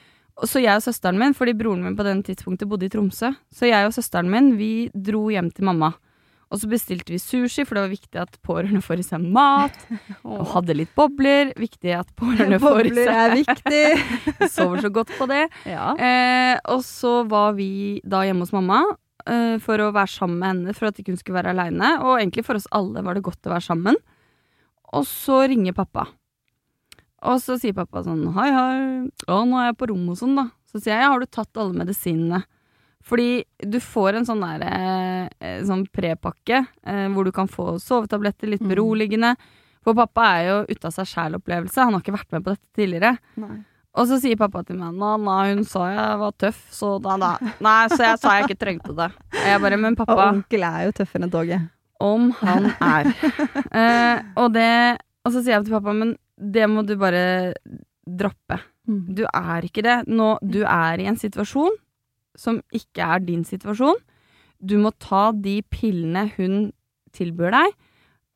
Så 0.43 0.59
jeg 0.59 0.75
og 0.75 0.83
søsteren 0.83 1.19
min, 1.19 1.35
fordi 1.35 1.53
broren 1.55 1.83
min 1.85 1.95
på 1.95 2.03
den 2.03 2.19
tidspunktet 2.25 2.67
bodde 2.67 2.89
i 2.89 2.91
Tromsø, 2.91 3.31
så 3.55 3.69
jeg 3.69 3.87
og 3.87 3.93
søsteren 3.95 4.27
min, 4.31 4.55
vi 4.59 4.89
dro 4.91 5.29
hjem 5.31 5.47
til 5.55 5.69
mamma. 5.69 5.93
Og 6.53 6.59
så 6.61 6.69
bestilte 6.69 7.11
vi 7.11 7.19
sushi, 7.19 7.63
for 7.65 7.77
det 7.77 7.83
var 7.85 7.91
viktig 7.91 8.19
at 8.21 8.35
pårørende 8.45 8.83
får 8.85 9.01
i 9.01 9.05
seg 9.07 9.23
mat. 9.33 9.75
Og 10.29 10.43
hadde 10.53 10.75
litt 10.77 10.91
bobler. 10.97 11.49
Viktig 11.57 11.95
at 11.97 12.11
pårørende 12.19 12.59
får 12.63 12.91
i 12.91 12.91
seg 12.91 12.99
Bobler 12.99 13.15
er 13.15 13.33
viktig. 13.39 14.49
Sover 14.53 14.83
så 14.85 14.91
godt 14.93 15.15
på 15.17 15.27
det. 15.31 15.47
ja. 15.67 15.89
Eh, 15.97 16.53
og 16.71 16.83
så 16.85 17.23
var 17.27 17.57
vi 17.57 17.99
da 18.05 18.21
hjemme 18.27 18.45
hos 18.45 18.53
mamma 18.55 18.83
eh, 19.25 19.57
for 19.63 19.81
å 19.81 19.89
være 19.95 20.13
sammen 20.13 20.37
med 20.39 20.51
henne, 20.51 20.75
for 20.77 20.91
at 20.91 21.01
ikke 21.01 21.15
hun 21.15 21.19
skulle 21.21 21.39
være 21.39 21.55
aleine. 21.55 21.95
Og 22.05 22.19
egentlig 22.19 22.45
for 22.45 22.61
oss 22.61 22.69
alle 22.77 23.03
var 23.05 23.17
det 23.17 23.25
godt 23.25 23.49
å 23.49 23.55
være 23.55 23.65
sammen. 23.65 23.99
Og 24.95 25.09
så 25.09 25.41
ringer 25.49 25.75
pappa. 25.75 26.05
Og 27.25 27.39
så 27.41 27.55
sier 27.61 27.73
pappa 27.77 28.03
sånn 28.05 28.25
Hei, 28.35 28.49
hei. 28.53 29.09
Å, 29.31 29.39
nå 29.49 29.57
er 29.61 29.71
jeg 29.71 29.77
på 29.79 29.87
rommet 29.91 30.13
og 30.15 30.19
sånn, 30.21 30.35
da. 30.37 30.47
Så 30.69 30.81
sier 30.81 30.93
jeg 30.97 31.05
ja, 31.05 31.11
har 31.13 31.19
du 31.23 31.25
tatt 31.31 31.57
alle 31.61 31.73
medisinene? 31.77 32.43
Fordi 33.05 33.43
du 33.61 33.77
får 33.81 34.17
en 34.19 34.25
sånn 34.25 34.41
der 34.41 34.63
eh, 34.65 35.59
sånn 35.67 35.83
prepakke 35.93 36.63
eh, 36.65 37.05
hvor 37.13 37.27
du 37.27 37.31
kan 37.35 37.47
få 37.51 37.75
sovetabletter, 37.81 38.49
litt 38.49 38.63
Mm. 38.65 38.71
beroligende. 38.73 39.35
For 39.85 39.93
pappa 39.93 40.23
er 40.39 40.47
jo 40.49 40.55
ute 40.71 40.89
av 40.89 40.93
seg 40.95 41.05
sjæl-opplevelse. 41.11 41.77
Han 41.85 41.93
har 41.93 42.01
ikke 42.01 42.15
vært 42.15 42.31
med 42.33 42.43
på 42.47 42.53
dette 42.55 42.65
tidligere. 42.73 43.11
Nei. 43.37 43.59
Og 43.95 44.09
så 44.09 44.17
sier 44.19 44.35
pappa 44.41 44.63
til 44.65 44.75
meg 44.81 44.97
nå, 44.97 45.11
hun 45.21 45.61
sa 45.69 45.85
jeg 45.93 46.17
var 46.19 46.33
tøff, 46.41 46.57
så 46.73 46.95
da, 46.99 47.13
da. 47.21 47.29
Nei, 47.63 47.77
så 47.93 48.01
jeg 48.03 48.17
sa 48.19 48.33
jeg 48.39 48.49
ikke 48.49 48.59
trengte 48.65 48.95
det. 48.97 49.11
Jeg 49.45 49.61
bare 49.61 49.77
Men 49.79 49.93
Og 49.93 50.01
pappa 50.01 50.25
onkel 50.33 50.65
er 50.67 50.87
jo 50.89 50.95
tøffere 50.97 51.23
enn 51.29 51.31
toget. 51.31 51.69
om 52.01 52.31
han 52.41 52.71
er. 52.81 53.13
Eh, 53.75 54.17
og 54.35 54.51
det 54.57 54.97
Og 55.25 55.31
så 55.31 55.41
sier 55.45 55.55
jeg 55.59 55.65
til 55.69 55.77
pappa, 55.77 55.93
men 55.93 56.17
det 56.35 56.67
må 56.69 56.83
du 56.85 56.95
bare 56.99 57.53
droppe. 58.05 58.59
Mm. 58.89 59.01
Du 59.17 59.23
er 59.29 59.65
ikke 59.65 59.83
det. 59.85 60.01
Nå, 60.11 60.35
du 60.43 60.61
er 60.67 61.01
i 61.01 61.07
en 61.09 61.19
situasjon 61.19 61.77
som 62.37 62.59
ikke 62.75 63.05
er 63.15 63.23
din 63.23 63.45
situasjon. 63.47 63.97
Du 64.59 64.77
må 64.81 64.91
ta 65.01 65.29
de 65.31 65.59
pillene 65.71 66.27
hun 66.35 66.69
tilbyr 67.15 67.55
deg. 67.55 67.75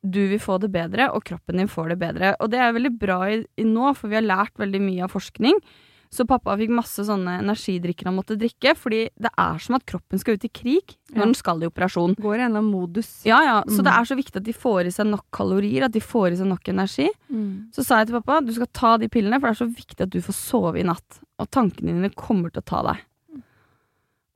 Du 0.00 0.22
vil 0.30 0.40
få 0.40 0.56
det 0.62 0.70
bedre, 0.72 1.10
og 1.12 1.26
kroppen 1.28 1.60
din 1.60 1.68
får 1.68 1.92
det 1.92 1.98
bedre. 2.00 2.32
Og 2.40 2.48
det 2.52 2.60
er 2.62 2.72
veldig 2.72 2.94
bra 3.00 3.20
i, 3.28 3.42
i 3.60 3.66
nå, 3.68 3.92
for 3.98 4.08
vi 4.08 4.16
har 4.16 4.24
lært 4.24 4.56
veldig 4.60 4.80
mye 4.80 5.04
av 5.04 5.12
forskning. 5.12 5.60
Så 6.10 6.26
pappa 6.26 6.56
fikk 6.58 6.72
masse 6.74 7.04
sånne 7.06 7.36
energidrikker 7.38 8.08
han 8.10 8.16
måtte 8.16 8.34
drikke, 8.38 8.72
fordi 8.74 9.04
det 9.14 9.30
er 9.38 9.58
som 9.62 9.76
at 9.76 9.84
kroppen 9.86 10.18
skal 10.18 10.34
ut 10.34 10.44
i 10.44 10.50
krig 10.50 10.96
når 11.12 11.16
Ja. 11.20 11.24
den 11.24 11.34
skal 11.38 11.62
i 11.62 11.68
operasjon. 11.70 12.16
Går 12.18 12.38
i 12.40 12.46
en 12.48 12.64
modus. 12.64 13.22
Ja, 13.24 13.40
ja, 13.42 13.62
Så 13.62 13.78
Mm. 13.78 13.84
det 13.84 13.92
er 13.94 14.04
så 14.04 14.16
viktig 14.18 14.36
at 14.36 14.42
de 14.42 14.52
får 14.52 14.86
i 14.86 14.90
seg 14.90 15.06
nok 15.06 15.24
kalorier, 15.32 15.84
at 15.84 15.92
de 15.92 16.00
får 16.00 16.32
i 16.32 16.36
seg 16.36 16.46
nok 16.48 16.64
energi. 16.68 17.08
Mm. 17.32 17.70
Så 17.72 17.84
sa 17.84 17.98
jeg 17.98 18.08
til 18.08 18.20
pappa 18.20 18.44
du 18.44 18.52
skal 18.52 18.66
ta 18.72 18.96
de 18.96 19.08
pillene, 19.08 19.38
for 19.40 19.48
det 19.52 19.60
er 19.60 19.64
så 19.66 19.74
viktig 19.74 20.00
at 20.00 20.10
du 20.10 20.20
får 20.20 20.34
sove 20.34 20.78
i 20.80 20.82
natt. 20.82 21.20
Og 21.38 21.48
tankene 21.50 21.94
dine 21.94 22.10
kommer 22.10 22.50
til 22.52 22.60
å 22.60 22.64
ta 22.64 22.82
deg. 22.82 22.98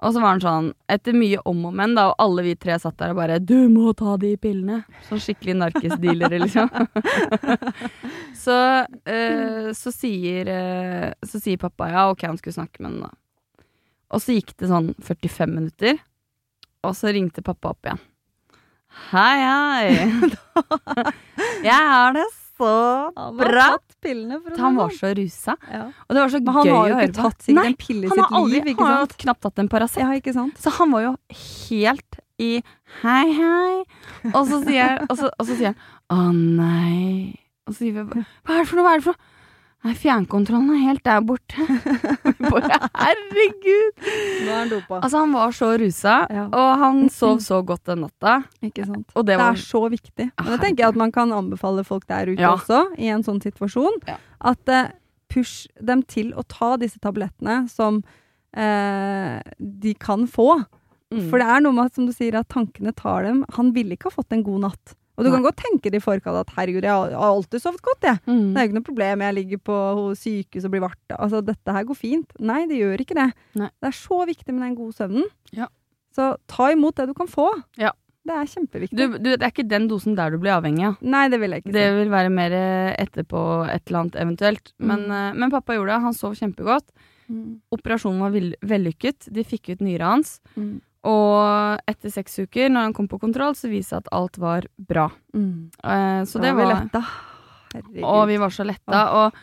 Og 0.02 0.12
så 0.12 0.20
var 0.20 0.34
han 0.34 0.42
sånn, 0.42 0.70
etter 0.90 1.14
mye 1.16 1.38
om 1.48 1.62
og 1.68 1.74
men, 1.78 1.94
da, 1.96 2.08
og 2.10 2.18
alle 2.20 2.44
vi 2.48 2.54
tre 2.58 2.76
satt 2.82 2.96
der 2.98 3.14
og 3.14 3.20
bare 3.20 3.38
'Du 3.38 3.70
må 3.72 3.94
ta 3.96 4.16
de 4.20 4.34
pillene'. 4.36 4.82
Sånn 5.08 5.22
skikkelig 5.22 5.54
narkisdealere, 5.60 6.40
liksom. 6.42 6.68
så, 8.44 8.58
eh, 9.06 9.70
så, 9.72 9.92
sier, 9.94 10.50
eh, 10.50 11.12
så 11.22 11.40
sier 11.40 11.62
pappa 11.62 11.88
ja, 11.92 12.08
ok, 12.10 12.26
han 12.26 12.40
skulle 12.40 12.58
snakke 12.58 12.82
med 12.82 12.90
henne, 12.90 13.08
da. 13.08 13.64
Og 14.10 14.20
så 14.20 14.36
gikk 14.36 14.56
det 14.58 14.68
sånn 14.68 14.94
45 15.00 15.54
minutter, 15.54 15.98
og 16.84 16.94
så 16.98 17.14
ringte 17.14 17.42
pappa 17.42 17.72
opp 17.72 17.86
igjen. 17.86 18.02
Hei, 19.10 19.38
hei. 19.40 20.32
Jeg 21.70 21.92
har 21.94 22.12
det 22.18 22.28
så 22.58 22.70
Han 23.16 23.36
bra. 23.38 23.66
å 23.76 24.56
Han 24.60 24.76
var 24.78 24.90
så 24.94 25.10
rusa. 25.18 25.56
ja. 25.70 25.86
Og 26.08 26.14
det 26.14 26.20
var 26.22 26.28
så 26.34 26.40
Men 26.40 26.54
han 26.54 26.68
har 26.68 26.88
jo 26.88 26.98
ikke 26.98 27.16
tatt 27.18 27.42
sikkert 27.42 27.60
Nei, 27.60 27.66
en 27.72 27.78
pille 27.80 28.06
i 28.06 28.10
sitt 28.12 28.20
har 28.20 28.38
aldri, 28.40 28.60
liv, 28.60 28.68
ikke 28.74 28.84
han 28.84 28.96
har 29.00 29.16
knapt 29.24 29.42
tatt 29.42 29.58
en 29.58 29.68
Paracet. 29.68 30.02
Ja. 30.04 30.46
Så 30.58 30.70
han 30.78 30.94
var 30.94 31.02
jo 31.02 31.12
helt 31.68 32.20
i 32.38 32.62
hei, 33.02 33.26
hei. 33.32 33.84
Og 34.32 34.42
så 34.50 34.62
sier, 34.64 35.04
og 35.08 35.16
så, 35.18 35.30
og 35.38 35.46
så 35.46 35.56
sier 35.58 35.74
han 35.74 35.78
å 36.10 36.32
nei. 36.32 37.38
Og 37.66 37.74
så 37.74 37.78
sier 37.84 37.94
vi 37.96 38.02
bare 38.04 38.26
hva 38.44 38.58
er 38.58 38.64
det 38.64 38.68
for 38.68 38.76
noe, 38.78 38.84
hva 38.86 38.94
er 38.94 39.00
det 39.00 39.06
for 39.06 39.14
noe? 39.14 39.30
Nei, 39.84 39.92
fjernkontrollen 40.00 40.70
er 40.78 40.82
helt 40.86 41.02
der 41.04 41.20
borte. 41.28 41.60
Bare 42.54 42.78
herregud. 42.96 43.98
Nå 44.00 44.48
er 44.48 44.56
han 44.62 44.70
dopa. 44.72 45.00
Altså, 45.02 45.20
han 45.20 45.34
var 45.36 45.52
så 45.52 45.68
rusa, 45.80 46.14
Ja. 46.32 46.44
og 46.48 46.70
han 46.80 47.02
sov 47.12 47.42
så 47.44 47.58
godt 47.68 47.84
den 47.90 48.00
natta. 48.06 48.38
Ikke 48.64 48.86
sant? 48.88 49.10
Det 49.12 49.26
Det 49.28 49.36
var 49.42 49.52
er 49.52 49.60
så 49.60 49.82
viktig. 49.92 50.30
Og 50.40 50.48
det 50.54 50.60
tenker 50.62 50.84
jeg 50.86 50.94
at 50.94 51.00
man 51.02 51.12
kan 51.12 51.32
anbefale 51.36 51.84
folk 51.84 52.06
der 52.08 52.32
ute 52.32 52.40
Ja. 52.40 52.54
også, 52.56 52.80
i 52.96 53.10
en 53.12 53.22
sånn 53.26 53.42
situasjon. 53.44 54.00
Ja. 54.08 54.16
At 54.40 54.72
uh, 54.72 54.88
push 55.28 55.66
dem 55.80 56.02
til 56.08 56.32
å 56.32 56.42
ta 56.48 56.76
disse 56.80 56.98
tablettene 57.04 57.68
som 57.68 58.00
uh, 58.56 59.40
de 59.60 59.94
kan 60.00 60.24
få. 60.26 60.64
Mm. 61.12 61.28
For 61.28 61.38
det 61.38 61.46
er 61.46 61.60
noe 61.60 61.76
med 61.76 61.90
at, 61.90 61.94
som 62.00 62.06
du 62.08 62.12
sier, 62.16 62.34
at 62.40 62.48
tankene 62.48 62.94
tar 62.96 63.24
dem. 63.28 63.44
Han 63.58 63.72
ville 63.76 63.94
ikke 63.98 64.08
ha 64.08 64.16
fått 64.16 64.32
en 64.32 64.42
god 64.46 64.64
natt. 64.70 64.94
Og 65.16 65.24
du 65.24 65.28
Nei. 65.30 65.34
kan 65.36 65.44
godt 65.46 65.60
tenke 65.62 65.90
det 65.94 66.00
i 66.00 66.04
forkant 66.04 66.36
at 66.40 66.50
herregud, 66.56 66.82
jeg 66.82 66.90
har 66.90 67.12
alltid 67.14 67.62
sovet 67.62 67.82
godt, 67.86 68.02
jeg. 68.02 68.18
Mm. 68.26 68.48
Det 68.50 68.58
er 68.58 68.64
jo 68.64 68.68
ikke 68.70 68.78
noe 68.80 68.88
problem, 68.88 69.20
jeg 69.22 69.34
ligger 69.38 69.60
på 69.70 69.76
sykehus 70.18 70.64
og 70.66 70.72
blir 70.74 70.82
vart. 70.82 71.02
Altså, 71.18 71.40
dette 71.46 71.74
her 71.76 71.84
går 71.86 71.94
fint. 72.00 72.32
Nei, 72.40 72.64
det 72.66 72.80
gjør 72.80 73.04
ikke 73.04 73.14
det. 73.20 73.28
Nei. 73.60 73.68
Det 73.78 73.90
er 73.92 73.98
så 73.98 74.18
viktig 74.26 74.50
med 74.54 74.64
den 74.66 74.74
gode 74.78 74.96
søvnen. 74.96 75.28
Ja. 75.54 75.68
Så 76.14 76.32
ta 76.50 76.70
imot 76.74 76.96
det 76.98 77.06
du 77.10 77.14
kan 77.14 77.30
få. 77.30 77.46
Ja. 77.78 77.92
Det 78.24 78.32
er 78.32 78.46
kjempeviktig. 78.48 78.96
Du, 78.96 79.18
du, 79.20 79.30
det 79.36 79.42
er 79.44 79.50
ikke 79.52 79.66
den 79.68 79.86
dosen 79.90 80.14
der 80.16 80.30
du 80.32 80.38
blir 80.40 80.54
avhengig 80.56 80.86
av. 80.88 80.94
Nei, 81.04 81.26
det 81.28 81.38
vil 81.42 81.52
jeg 81.52 81.60
ikke 81.60 81.74
Det 81.76 81.82
vil 81.98 82.08
være 82.10 82.30
mer 82.32 82.54
etterpå 83.02 83.40
et 83.68 83.82
eller 83.90 83.98
annet 84.00 84.16
eventuelt. 84.22 84.72
Men, 84.78 85.02
Mm. 85.04 85.12
eh, 85.12 85.34
men 85.42 85.50
pappa 85.52 85.74
gjorde 85.76 85.92
det. 85.92 86.00
Han 86.06 86.14
sov 86.16 86.32
kjempegodt. 86.38 86.88
Mm. 87.28 87.60
Operasjonen 87.70 88.20
var 88.24 88.32
vellykket. 88.64 89.28
De 89.30 89.44
fikk 89.44 89.74
ut 89.74 89.80
nyra 89.84 90.14
hans. 90.14 90.40
Mm. 90.56 90.80
Og 91.04 91.90
etter 91.90 92.12
seks 92.12 92.38
uker, 92.46 92.70
når 92.72 92.88
han 92.88 92.96
kom 92.96 93.08
på 93.10 93.20
kontroll, 93.20 93.56
så 93.58 93.68
viste 93.68 93.98
det 93.98 94.06
at 94.06 94.12
alt 94.16 94.38
var 94.40 94.68
bra. 94.76 95.10
Mm. 95.36 95.70
Eh, 95.76 96.20
så 96.28 96.40
Da 96.40 96.46
det 96.48 96.54
var 96.56 96.72
var. 96.72 97.10
Herregud. 97.74 98.04
Og 98.08 98.22
vi 98.30 98.38
var 98.40 98.54
så 98.54 98.64
letta. 98.64 99.02
Og, 99.18 99.40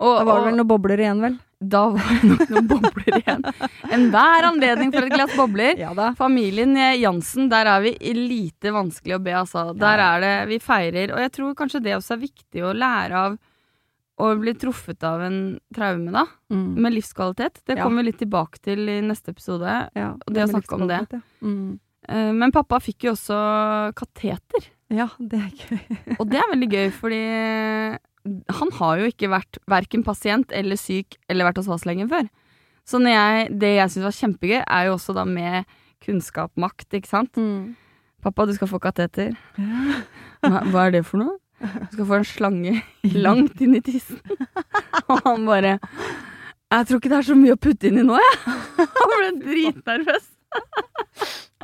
og, 0.00 0.14
da 0.18 0.24
var 0.24 0.40
det 0.40 0.48
vel 0.50 0.58
noen 0.60 0.70
bobler 0.70 1.04
igjen, 1.04 1.22
vel? 1.22 1.36
da 1.58 1.86
var 1.88 2.08
det 2.20 2.28
nok 2.28 2.50
noen 2.52 2.66
bobler 2.68 3.16
igjen. 3.16 3.44
Enhver 3.96 4.46
anledning 4.50 4.92
for 4.92 5.06
et 5.06 5.14
glass 5.14 5.32
bobler. 5.38 5.78
Ja. 5.80 5.92
Familien 6.18 6.76
eh, 6.76 6.98
Jansen, 7.00 7.48
der 7.52 7.70
er 7.70 7.84
vi 7.84 7.94
lite 8.16 8.72
vanskelig 8.76 9.16
å 9.16 9.22
be, 9.24 9.32
altså. 9.40 9.70
Der 9.76 10.02
er 10.04 10.24
det 10.24 10.34
Vi 10.52 10.60
feirer. 10.62 11.14
Og 11.14 11.22
jeg 11.24 11.32
tror 11.38 11.56
kanskje 11.58 11.82
det 11.86 11.96
også 11.96 12.16
er 12.16 12.24
viktig 12.26 12.64
å 12.64 12.74
lære 12.76 13.22
av 13.22 13.38
å 14.18 14.30
bli 14.40 14.54
truffet 14.56 15.02
av 15.04 15.20
en 15.26 15.58
traume, 15.76 16.10
da. 16.14 16.22
Mm. 16.52 16.74
Med 16.80 16.94
livskvalitet. 16.94 17.60
Det 17.66 17.76
Ja. 17.76 17.82
kommer 17.84 18.02
vi 18.02 18.10
litt 18.12 18.18
tilbake 18.22 18.58
til 18.64 18.88
i 18.88 19.00
neste 19.04 19.28
episode. 19.34 19.90
Ja, 19.94 20.12
og 20.14 20.32
det 20.32 20.44
å 20.46 20.52
snakke 20.54 20.72
om 20.80 20.86
det. 20.88 21.00
Ja. 21.12 21.20
Mm. 21.42 21.78
Eh, 22.08 22.32
Men 22.32 22.52
pappa 22.52 22.78
fikk 22.80 23.04
jo 23.04 23.12
også 23.12 23.92
kateter. 23.94 24.70
ja, 24.90 25.08
det 25.20 25.40
er 25.42 25.50
gøy. 25.50 25.80
Og 26.20 26.30
det 26.30 26.38
er 26.38 26.50
veldig 26.54 26.70
gøy, 26.70 26.90
fordi 26.94 27.98
han 28.50 28.70
har 28.78 28.98
jo 28.98 29.06
ikke 29.10 29.28
vært 29.30 29.58
verken 29.68 30.02
pasient 30.06 30.50
eller 30.52 30.76
syk 30.76 31.16
eller 31.28 31.44
vært 31.50 31.56
hos 31.60 31.66
fastlegen 31.70 32.08
før. 32.08 32.28
Så 32.86 32.98
når 33.02 33.10
jeg, 33.14 33.58
det 33.58 33.72
jeg 33.76 33.90
syns 33.90 34.06
var 34.06 34.14
kjempegøy, 34.14 34.62
er 34.66 34.86
jo 34.86 34.94
også 34.94 35.14
da 35.14 35.24
med 35.26 35.64
kunnskap, 36.04 36.52
makt, 36.56 36.88
ikke 36.94 37.08
sant. 37.10 37.32
Mm. 37.36 37.74
Pappa, 38.22 38.46
du 38.46 38.52
skal 38.54 38.68
få 38.70 38.78
kateter. 38.82 39.34
Hva, 39.58 40.62
hva 40.70 40.86
er 40.86 40.90
det 40.96 41.04
for 41.06 41.18
noe? 41.18 41.36
Du 41.60 41.92
skal 41.94 42.06
få 42.06 42.20
en 42.20 42.28
slange 42.28 42.76
langt 43.26 43.60
inn 43.64 43.76
i 43.78 43.82
tissen. 43.84 44.20
Og 45.10 45.20
han 45.24 45.46
bare 45.48 45.76
Jeg 45.78 46.88
tror 46.88 47.00
ikke 47.00 47.12
det 47.12 47.20
er 47.20 47.28
så 47.30 47.36
mye 47.38 47.56
å 47.56 47.60
putte 47.60 47.90
inni 47.90 48.04
nå, 48.06 48.18
jeg. 48.20 48.56
Han 48.98 49.12
ble 49.12 49.28
dritnervøs. 49.44 50.32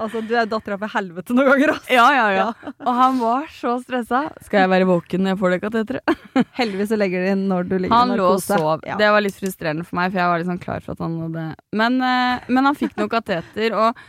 Altså, 0.03 0.23
du 0.25 0.33
er 0.35 0.49
dattera 0.49 0.79
for 0.81 0.91
helvete 0.95 1.35
noen 1.37 1.51
ganger, 1.51 1.75
altså. 1.75 1.93
Ja, 1.93 2.07
ja, 2.17 2.25
ja. 2.33 2.73
Og 2.81 2.97
han 2.97 3.19
var 3.21 3.45
så 3.53 3.75
stressa. 3.83 4.23
Skal 4.47 4.65
jeg 4.65 4.71
være 4.73 4.89
våken 4.89 5.23
når 5.23 5.35
jeg 5.35 5.41
får 5.43 5.53
det 5.53 5.59
kateteret? 5.63 6.23
Heldigvis 6.57 6.91
så 6.91 6.99
legger 6.99 7.23
de 7.23 7.35
inn 7.37 7.45
når 7.51 7.69
du 7.69 7.77
ligger 7.77 7.95
Han 7.95 8.15
i 8.15 8.17
lå 8.19 8.31
og 8.35 8.41
sov. 8.43 8.83
Ja. 8.89 8.97
Det 9.01 9.11
var 9.15 9.25
litt 9.25 9.37
frustrerende 9.37 9.85
for 9.87 10.01
meg, 10.01 10.11
for 10.11 10.23
jeg 10.23 10.33
var 10.33 10.43
liksom 10.43 10.61
klar 10.65 10.83
for 10.85 10.97
at 10.97 11.05
han 11.05 11.19
hadde 11.27 11.45
Men, 11.83 12.01
eh, 12.09 12.49
men 12.49 12.71
han 12.71 12.79
fikk 12.81 12.97
noen 12.99 13.13
kateter, 13.13 13.77
og 13.79 14.03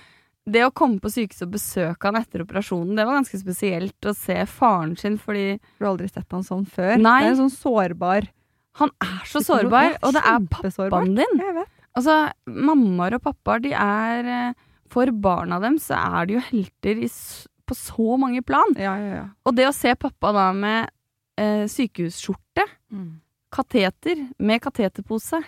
det 0.49 0.65
å 0.65 0.73
komme 0.75 0.99
på 0.99 1.11
sykehuset 1.13 1.45
og 1.47 1.53
besøke 1.53 2.09
han 2.09 2.19
etter 2.19 2.43
operasjonen, 2.43 2.97
det 2.97 3.05
var 3.07 3.19
ganske 3.21 3.39
spesielt 3.39 4.07
å 4.09 4.15
se 4.17 4.35
faren 4.49 4.97
sin, 4.99 5.15
fordi 5.21 5.59
Du 5.79 5.85
har 5.85 5.93
aldri 5.93 6.09
sett 6.11 6.27
han 6.35 6.43
sånn 6.43 6.65
før. 6.67 6.97
Nei. 6.99 7.19
Det 7.23 7.29
er 7.29 7.35
en 7.35 7.43
sånn 7.45 7.55
sårbar 7.55 8.27
han 8.81 8.89
er 9.03 9.25
så 9.29 9.41
sårbar, 9.43 9.97
og 10.01 10.15
det 10.15 10.21
er 10.25 10.45
pappaen 10.49 11.15
din. 11.17 11.41
Jeg 11.41 11.55
vet. 11.59 11.71
Altså, 11.93 12.15
mammaer 12.49 13.19
og 13.19 13.25
pappaer, 13.27 13.61
de 13.61 13.73
er 13.77 14.29
eh, 14.33 14.61
For 14.93 15.09
barna 15.09 15.59
dem 15.61 15.79
så 15.81 15.97
er 15.97 16.27
de 16.29 16.35
jo 16.35 16.41
helter 16.47 16.99
i, 17.05 17.09
på 17.65 17.77
så 17.77 18.17
mange 18.21 18.41
plan. 18.45 18.73
Ja, 18.77 18.93
ja, 19.01 19.13
ja. 19.19 19.27
Og 19.45 19.55
det 19.57 19.67
å 19.69 19.75
se 19.75 19.93
pappa 19.97 20.33
da 20.35 20.47
med 20.57 20.89
eh, 21.41 21.65
sykehusskjorte, 21.69 22.65
kateter 23.53 24.25
med 24.41 24.61
kateterpose 24.61 25.39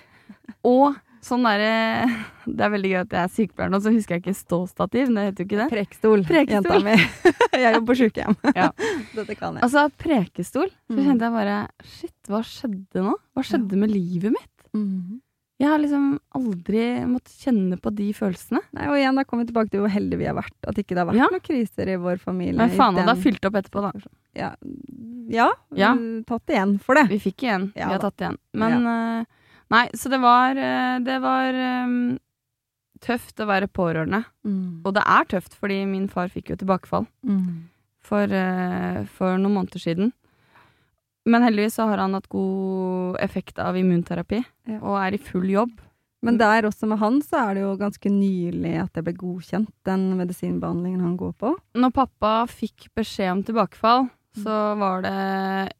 og 0.65 0.97
sånn 1.25 1.43
derre 1.47 2.05
Det 2.45 2.61
er 2.61 2.69
veldig 2.75 2.89
gøy 2.91 2.99
at 3.01 3.13
jeg 3.15 3.21
er 3.25 3.31
sykepleier 3.33 3.71
nå, 3.73 3.79
så 3.81 3.91
husker 3.95 4.15
jeg 4.15 4.21
ikke 4.23 4.35
ståstativ. 4.37 5.09
Det 5.09 5.23
heter 5.25 5.41
jo 5.41 5.47
ikke 5.49 5.59
det. 5.63 5.69
Prekestol, 5.73 6.23
Prekestol. 6.29 6.85
jenta 6.85 6.85
mi. 6.85 6.95
jeg 7.65 7.73
jobber 7.73 7.87
på 7.89 7.97
sykehjem. 8.03 8.35
Ja. 8.61 8.67
Dette 9.15 9.35
kan 9.39 9.57
jeg. 9.57 9.63
Altså, 9.65 9.85
prekestol. 10.05 10.69
Så 10.91 10.95
Mm. 10.99 11.05
kjente 11.07 11.25
jeg 11.25 11.33
bare 11.33 11.55
Shit, 11.83 12.15
hva 12.29 12.43
skjedde 12.45 13.01
nå? 13.07 13.15
Hva 13.35 13.43
skjedde 13.49 13.79
med 13.81 13.89
livet 13.91 14.31
mitt? 14.37 14.67
Mhm. 14.77 15.21
Jeg 15.57 15.69
har 15.71 15.79
liksom 15.79 16.05
aldri 16.35 16.81
måttet 17.07 17.31
kjenne 17.39 17.77
på 17.79 17.87
de 17.95 18.09
følelsene. 18.11 18.59
Nei, 18.75 18.89
og 18.91 18.97
igjen, 18.99 19.15
da 19.15 19.23
kommer 19.23 19.45
vi 19.45 19.53
tilbake 19.53 19.71
til 19.71 19.79
hvor 19.85 19.93
heldige 19.93 20.19
vi 20.19 20.25
har 20.27 20.35
vært. 20.35 20.51
At 20.67 20.75
ikke 20.81 20.89
det 20.91 20.99
har 20.99 21.07
vært 21.07 21.15
Ja. 21.21 21.29
noen 21.31 21.43
kriser 21.47 21.87
i 21.93 21.95
vår 21.95 22.19
familie. 22.19 22.57
Men 22.59 22.73
faen, 22.75 22.93
det 22.99 23.05
har 23.07 23.15
fylt 23.15 23.47
opp 23.47 23.55
etterpå, 23.61 23.85
da. 23.85 23.91
Ja, 24.35 24.49
ja, 25.31 25.47
Ja. 25.73 25.93
mm, 25.95 26.25
tatt 26.27 26.45
igjen 26.51 26.75
for 26.83 26.99
det. 26.99 27.07
Vi 27.07 27.19
fikk 27.23 27.45
igjen. 27.47 27.69
Vi 27.73 27.81
har 27.87 27.97
da. 27.97 28.09
tatt 28.09 28.19
igjen. 28.19 28.37
Men 28.53 28.85
eh, 28.85 29.25
Nei, 29.73 29.87
så 29.97 30.09
det 30.13 30.19
var 30.21 30.55
eh, 30.61 30.99
Det 31.01 31.15
var 31.23 31.53
um, 31.85 32.19
tøft 33.01 33.39
å 33.41 33.47
være 33.49 33.67
pårørende. 33.67 34.23
Mm. 34.45 34.81
Og 34.85 34.93
det 34.95 35.03
er 35.05 35.25
tøft, 35.25 35.55
fordi 35.59 35.81
min 35.89 36.07
far 36.09 36.29
fikk 36.33 36.49
jo 36.53 36.55
tilbakefall 36.61 37.07
Mm. 37.25 37.65
for, 38.05 38.23
uh, 38.29 39.03
for 39.17 39.37
noen 39.37 39.53
måneder 39.57 39.81
siden. 39.81 40.11
Men 41.25 41.41
heldigvis 41.41 41.75
så 41.79 41.87
har 41.89 41.97
han 41.97 42.13
hatt 42.13 42.29
god 42.29 43.17
effekt 43.19 43.57
av 43.59 43.75
immunterapi, 43.75 44.43
Ja. 44.67 44.77
og 44.81 44.97
er 45.01 45.13
i 45.15 45.17
full 45.17 45.47
jobb. 45.49 45.71
Men 46.21 46.37
der 46.37 46.63
også 46.65 46.87
med 46.87 46.97
han, 46.99 47.19
så 47.21 47.49
er 47.49 47.53
det 47.55 47.61
jo 47.63 47.75
ganske 47.77 48.09
nylig 48.09 48.75
at 48.81 48.93
det 48.93 49.03
ble 49.05 49.13
godkjent, 49.13 49.69
den 49.85 50.15
medisinbehandlingen 50.17 51.01
han 51.01 51.17
går 51.17 51.33
på. 51.37 51.55
Når 51.75 51.91
pappa 51.93 52.45
fikk 52.47 52.87
beskjed 52.95 53.31
om 53.31 53.43
tilbakefall, 53.43 54.09
så 54.43 54.55
var 54.79 55.05
det 55.05 55.13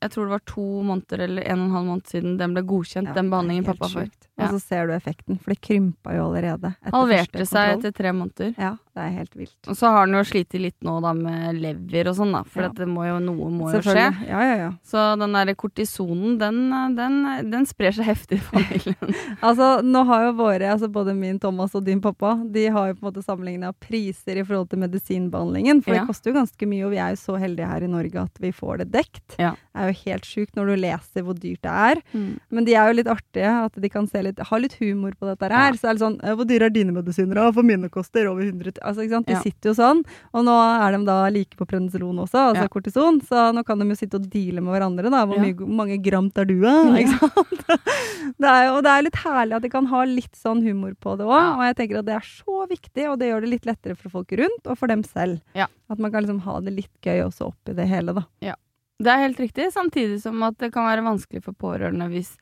Jeg 0.02 0.12
tror 0.14 0.28
det 0.28 0.36
var 0.36 0.46
to 0.50 0.68
måneder 0.86 1.26
eller 1.28 1.50
en 1.50 1.60
og 1.60 1.66
en 1.66 1.76
halv 1.78 1.90
måned 1.92 2.12
siden 2.12 2.38
den 2.40 2.56
ble 2.56 2.64
godkjent, 2.68 3.14
den 3.16 3.32
behandlingen 3.34 3.68
pappa 3.68 3.90
får. 3.92 4.10
Ja. 4.36 4.50
Og 4.50 4.58
så 4.58 4.60
ser 4.60 4.90
du 4.90 4.92
effekten, 4.92 5.38
for 5.40 5.54
det 5.54 5.62
krympa 5.64 6.12
jo 6.18 6.26
allerede. 6.28 6.74
Halverte 6.92 7.46
seg 7.48 7.78
etter 7.78 7.94
tre 7.96 8.12
måneder. 8.12 8.50
Ja, 8.60 8.74
det 8.92 9.04
er 9.06 9.14
helt 9.22 9.38
vilt. 9.40 9.70
Og 9.72 9.78
så 9.80 9.92
har 9.96 10.10
den 10.10 10.18
jo 10.18 10.24
slitt 10.28 10.58
litt 10.60 10.76
nå 10.84 10.98
da 11.04 11.14
med 11.16 11.62
lever 11.64 12.10
og 12.12 12.18
sånn, 12.18 12.34
da, 12.36 12.42
for 12.44 12.68
ja. 12.68 12.88
må 12.92 13.06
jo, 13.08 13.22
noe 13.24 13.52
må 13.54 13.70
jo 13.72 13.80
skje. 13.86 14.04
Ja, 14.28 14.42
ja, 14.44 14.58
ja. 14.60 14.68
Så 14.84 15.06
den 15.22 15.38
derre 15.38 15.56
kortisonen, 15.56 16.36
den, 16.42 16.60
den, 16.98 17.22
den, 17.48 17.68
sprer 17.70 17.96
seg 17.96 18.10
heftig 18.10 18.42
i 18.42 18.44
familien. 18.50 19.16
altså, 19.48 19.70
nå 19.88 20.04
har 20.12 20.28
jo 20.28 20.36
våre, 20.42 20.74
altså 20.74 20.92
både 20.92 21.16
min 21.16 21.40
Thomas 21.40 21.76
og 21.80 21.88
din 21.88 22.04
pappa, 22.04 22.36
de 22.44 22.68
har 22.68 22.92
jo 22.92 23.00
på 23.00 23.06
en 23.06 23.10
måte 23.14 23.24
sammenligna 23.24 23.72
priser 23.72 24.42
i 24.42 24.44
forhold 24.44 24.74
til 24.74 24.84
medisinbehandlingen, 24.84 25.80
for 25.86 25.96
ja. 25.96 26.04
det 26.04 26.12
koster 26.12 26.34
jo 26.34 26.42
ganske 26.42 26.72
mye, 26.74 26.84
og 26.90 26.92
vi 26.92 27.00
er 27.06 27.16
jo 27.16 27.24
så 27.24 27.40
heldige 27.40 27.72
her 27.72 27.88
i 27.88 27.92
Norge 27.96 28.28
at 28.28 28.44
vi 28.44 28.45
får 28.56 28.84
det 28.84 28.88
dekt. 28.94 29.38
Ja. 29.42 29.54
Det 29.76 29.84
er 29.84 29.92
jo 29.92 29.98
helt 30.06 30.28
sjukt 30.28 30.58
når 30.58 30.70
du 30.70 30.76
leser 30.84 31.26
hvor 31.26 31.38
dyrt 31.38 31.62
det 31.66 31.72
er. 31.72 32.02
Mm. 32.14 32.30
Men 32.54 32.68
de 32.68 32.76
er 32.78 32.90
jo 32.90 32.98
litt 33.00 33.10
artige, 33.12 33.52
at 33.66 33.80
de 33.82 33.92
kan 33.92 34.08
se 34.08 34.22
litt, 34.24 34.40
ha 34.50 34.60
litt 34.62 34.78
humor 34.80 35.16
på 35.20 35.28
dette 35.30 35.50
her. 35.50 35.74
Ja. 35.76 35.80
Så 35.80 35.90
er 35.90 35.98
det 35.98 36.04
sånn 36.04 36.18
Hvor 36.22 36.48
dyre 36.48 36.70
er 36.70 36.76
dine 36.76 36.96
medisiner, 36.96 37.40
da? 37.40 37.50
For 37.56 37.68
mine 37.68 37.90
koster 37.94 38.30
over 38.32 38.46
100 38.46 38.80
Altså, 38.82 39.04
ikke 39.04 39.18
sant. 39.18 39.30
De 39.30 39.36
ja. 39.36 39.44
sitter 39.44 39.72
jo 39.72 39.76
sånn. 39.78 40.04
Og 40.36 40.46
nå 40.48 40.56
er 40.56 40.96
de 40.96 41.02
da 41.08 41.18
like 41.34 41.60
på 41.60 41.68
prednisolon 41.70 42.24
også, 42.24 42.50
altså 42.54 42.68
kortison. 42.72 43.20
Så 43.26 43.50
nå 43.56 43.66
kan 43.68 43.82
de 43.82 43.90
jo 43.92 44.00
sitte 44.00 44.20
og 44.20 44.30
deale 44.32 44.64
med 44.64 44.76
hverandre, 44.76 45.12
da. 45.12 45.26
Hvor 45.30 45.42
mye, 45.42 45.70
mange 45.82 46.00
gram 46.04 46.30
tar 46.34 46.50
du 46.50 46.58
av? 46.70 46.94
Ikke 47.00 47.20
sant? 47.20 47.66
det 48.42 48.52
er 48.52 48.68
jo, 48.68 48.78
og 48.78 48.84
det 48.86 48.94
er 48.94 49.06
litt 49.08 49.22
herlig 49.24 49.58
at 49.60 49.66
de 49.66 49.72
kan 49.74 49.90
ha 49.92 50.04
litt 50.08 50.40
sånn 50.40 50.64
humor 50.66 50.96
på 51.02 51.16
det 51.20 51.28
òg. 51.28 51.60
Og 51.60 51.64
jeg 51.68 51.80
tenker 51.80 52.02
at 52.02 52.10
det 52.10 52.18
er 52.18 52.28
så 52.28 52.66
viktig, 52.70 53.08
og 53.12 53.20
det 53.22 53.32
gjør 53.32 53.46
det 53.46 53.54
litt 53.56 53.70
lettere 53.70 53.98
for 54.00 54.14
folk 54.14 54.36
rundt, 54.40 54.64
og 54.66 54.80
for 54.80 54.92
dem 54.92 55.04
selv. 55.08 55.42
At 55.56 56.02
man 56.02 56.12
kan 56.12 56.26
liksom 56.26 56.42
ha 56.48 56.60
det 56.66 56.74
litt 56.74 57.06
gøy 57.06 57.28
også 57.28 57.52
oppi 57.52 57.76
det 57.78 57.86
hele, 57.90 58.16
da. 58.18 58.26
Det 59.04 59.12
er 59.12 59.26
helt 59.26 59.40
riktig, 59.40 59.72
samtidig 59.74 60.22
som 60.24 60.44
at 60.48 60.58
det 60.62 60.72
kan 60.74 60.88
være 60.88 61.04
vanskelig 61.04 61.44
for 61.44 61.58
pårørende 61.60 62.08
hvis, 62.14 62.36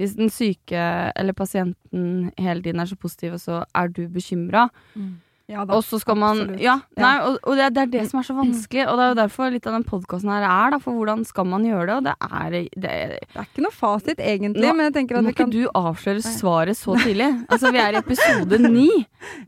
hvis 0.00 0.16
den 0.18 0.30
syke 0.32 0.84
eller 1.14 1.36
pasienten 1.36 2.32
hele 2.38 2.62
tiden 2.64 2.82
er 2.82 2.90
så 2.90 2.98
positiv, 2.98 3.36
og 3.38 3.40
så 3.40 3.64
er 3.74 3.92
du 3.94 4.08
bekymra. 4.10 4.68
Mm. 4.94 5.20
Ja, 5.50 5.64
og 5.66 5.82
så 5.82 5.98
skal 5.98 6.18
man 6.20 6.44
Absolutt. 6.44 6.62
Ja, 6.62 6.76
nei, 7.00 7.12
og, 7.26 7.38
og 7.42 7.58
det, 7.58 7.70
det, 7.74 7.82
er 7.82 7.90
det 7.90 8.02
som 8.10 8.20
er 8.20 8.26
så 8.28 8.36
vanskelig. 8.36 8.84
Og 8.86 8.98
det 8.98 9.04
er 9.04 9.10
jo 9.10 9.16
derfor 9.18 9.50
litt 9.50 9.66
av 9.66 9.74
den 9.74 9.86
podkasten 9.88 10.30
her 10.30 10.46
er, 10.46 10.74
da, 10.74 10.78
for 10.82 10.94
hvordan 10.94 11.24
skal 11.26 11.48
man 11.50 11.66
gjøre 11.66 11.86
det? 11.88 11.96
Og 11.96 12.06
det 12.06 12.14
er 12.28 12.54
Det, 12.54 12.62
det 12.84 12.92
er 12.92 13.48
ikke 13.48 13.64
noe 13.64 13.74
fasit, 13.74 14.22
egentlig, 14.22 14.62
nå, 14.62 14.74
men 14.78 14.88
jeg 14.88 14.96
tenker 15.00 15.18
at 15.18 15.26
vi 15.26 15.34
kan 15.34 15.50
Må 15.50 15.54
ikke 15.56 15.66
du 15.66 15.80
avsløre 15.80 16.22
svaret 16.24 16.78
så 16.78 16.94
tidlig? 17.00 17.28
altså, 17.52 17.72
vi 17.74 17.82
er 17.82 17.96
i 17.96 18.00
episode 18.00 18.62
ni. 18.68 18.88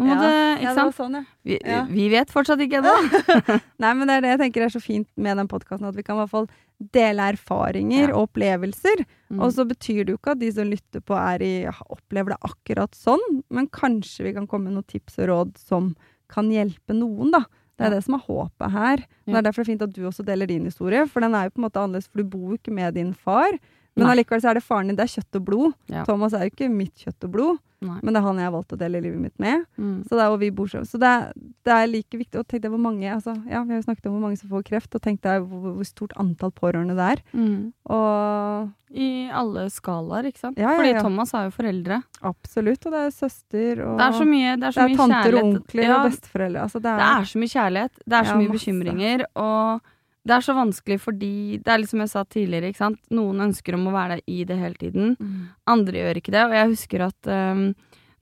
Ja, 0.03 0.19
det, 0.19 0.35
ikke 0.65 0.75
sant? 0.81 0.99
Sånn, 0.99 1.21
ja. 1.21 1.25
vi, 1.47 1.61
vi, 1.95 2.09
vet 2.13 2.35
fortsatt 2.35 2.61
ikke 2.67 2.83
det. 2.85 2.99
nei, 3.83 3.95
men 3.95 4.09
det 4.09 4.19
er 4.19 4.27
det 4.27 4.35
jeg 4.35 4.43
tenker 4.47 4.67
er 4.67 4.75
så 4.75 4.83
fint 4.83 5.09
med 5.15 5.39
den 5.39 5.51
podkasten, 5.51 5.87
at 5.89 5.99
vi 5.99 6.07
kan 6.07 6.19
i 6.19 6.25
hvert 6.25 6.35
fall 6.35 6.51
dele 6.95 7.29
erfaringer 7.35 8.13
og 8.13 8.29
opplevelser. 8.29 9.05
Mm. 9.33 9.41
Og 9.41 9.55
så 9.57 9.67
betyr 9.69 10.05
det 10.05 10.15
jo 10.15 10.21
ikke 10.21 10.35
at 10.35 10.43
de 10.43 10.51
som 10.55 10.71
lytter 10.71 11.05
på, 11.05 11.19
i, 11.45 11.53
opplever 11.93 12.35
det 12.35 12.41
akkurat 12.49 12.97
sånn, 12.99 13.43
men 13.53 13.71
kanskje 13.73 14.29
vi 14.29 14.37
kan 14.37 14.49
komme 14.51 14.71
med 14.71 14.79
noen 14.81 14.89
tips 14.91 15.21
og 15.23 15.31
råd 15.31 15.59
som 15.61 15.93
kan 16.33 16.49
hjelpe 16.53 16.97
noen, 16.97 17.35
da. 17.35 17.45
Det 17.79 17.87
er 17.87 17.91
ja. 17.91 17.97
det 17.97 18.05
som 18.07 18.17
er 18.19 18.27
håpet 18.27 18.75
her. 18.75 19.05
Det 19.27 19.37
er 19.39 19.45
derfor 19.47 19.63
det 19.63 19.67
er 19.67 19.73
fint 19.73 19.85
at 19.87 19.95
du 19.97 20.03
også 20.07 20.25
deler 20.27 20.49
din 20.51 20.67
historie, 20.69 21.07
for 21.09 21.25
den 21.25 21.37
er 21.37 21.49
jo 21.49 21.55
på 21.55 21.63
en 21.63 21.67
måte 21.67 21.81
annerledes, 21.81 22.11
for 22.11 22.23
du 22.23 22.29
bor 22.35 22.53
jo 22.53 22.59
ikke 22.61 22.75
med 22.75 22.99
din 22.99 23.15
far. 23.17 23.57
Men 23.99 24.09
allikevel 24.13 24.41
så 24.41 24.53
er 24.53 24.59
det 24.59 24.65
faren 24.65 24.89
din, 24.89 24.97
det 24.97 25.05
er 25.05 25.15
kjøtt 25.19 25.39
og 25.39 25.45
blod. 25.49 25.77
Ja. 25.93 26.07
Thomas 26.09 26.33
er 26.37 26.47
jo 26.47 26.55
ikke 26.55 26.71
mitt 26.73 27.05
kjøtt 27.05 27.29
og 27.29 27.35
blod. 27.35 27.61
Nei. 27.83 27.99
Men 27.99 28.15
det 28.15 28.21
er 28.21 28.27
han 28.29 28.39
jeg 28.39 28.47
har 28.47 28.55
valgt 28.55 28.75
å 28.75 28.79
dele 28.79 29.01
livet 29.03 29.19
mitt 29.19 29.35
med. 29.43 29.65
Mm. 29.75 29.97
Så 30.07 30.19
det 30.19 30.25
er, 30.25 30.45
bor 30.55 30.71
Så 30.71 31.01
det 31.03 31.09
er, 31.09 31.33
det 31.67 31.75
er 31.75 31.89
like 31.91 32.21
viktig. 32.21 32.39
Og 32.39 32.47
tenk 32.49 32.63
deg 32.65 32.73
hvor 32.73 32.83
mange 32.83 33.09
altså, 33.11 33.35
ja, 33.51 33.63
Vi 33.67 33.75
har 33.75 33.81
jo 33.81 33.87
snakket 33.89 34.07
om 34.09 34.15
hvor 34.17 34.23
mange 34.23 34.39
som 34.39 34.53
får 34.53 34.63
kreft, 34.69 34.95
og 34.95 35.03
tenk 35.03 35.23
deg 35.27 35.43
hvor, 35.43 35.75
hvor 35.79 35.89
stort 35.89 36.15
antall 36.23 36.53
pårørende 36.55 36.95
det 36.99 37.09
er. 37.17 37.23
Mm. 37.35 37.73
Og 37.97 39.01
I 39.03 39.09
alle 39.43 39.67
skalaer, 39.75 40.31
ikke 40.31 40.45
sant? 40.45 40.61
Ja, 40.63 40.77
Fordi 40.79 40.95
Thomas 41.01 41.35
har 41.35 41.49
jo 41.49 41.55
foreldre. 41.57 42.03
Absolutt. 42.33 42.87
Og 42.87 42.95
det 42.95 43.03
er 43.09 43.17
søster, 43.17 43.83
og 43.89 43.99
det 43.99 44.07
er 44.07 44.19
så 44.21 44.29
mye, 44.29 44.55
det 44.55 44.69
er 44.69 44.77
så 44.77 44.87
det 44.87 44.95
er 44.95 45.03
tanter 45.03 45.39
og 45.39 45.49
onkler 45.49 45.97
og 45.97 46.07
besteforeldre. 46.07 46.69
Altså, 46.69 46.85
det, 46.85 46.95
det, 47.03 47.09
er, 47.11 47.33
så 47.33 47.43
mye 47.43 47.57
kjærlighet. 47.57 48.05
Det 48.05 48.21
er 48.21 48.31
så 48.31 48.39
mye 48.39 48.53
masse. 48.53 48.61
bekymringer. 48.61 49.27
Og 49.43 49.92
det 50.23 50.35
er 50.37 50.45
så 50.45 50.55
vanskelig 50.55 51.01
fordi 51.03 51.59
Det 51.63 51.73
er 51.73 51.81
liksom 51.83 52.05
jeg 52.05 52.13
sa 52.13 52.23
tidligere, 52.25 52.71
ikke 52.71 52.85
sant. 52.85 53.01
Noen 53.15 53.43
ønsker 53.49 53.75
om 53.75 53.89
å 53.91 53.95
være 53.95 54.19
der 54.19 54.23
i 54.31 54.45
det 54.47 54.59
hele 54.61 54.79
tiden. 54.79 55.17
Mm. 55.19 55.41
Andre 55.75 56.05
gjør 56.05 56.21
ikke 56.21 56.35
det. 56.35 56.45
Og 56.47 56.55
jeg 56.59 56.71
husker 56.77 57.05
at 57.09 57.31
um, 57.33 57.65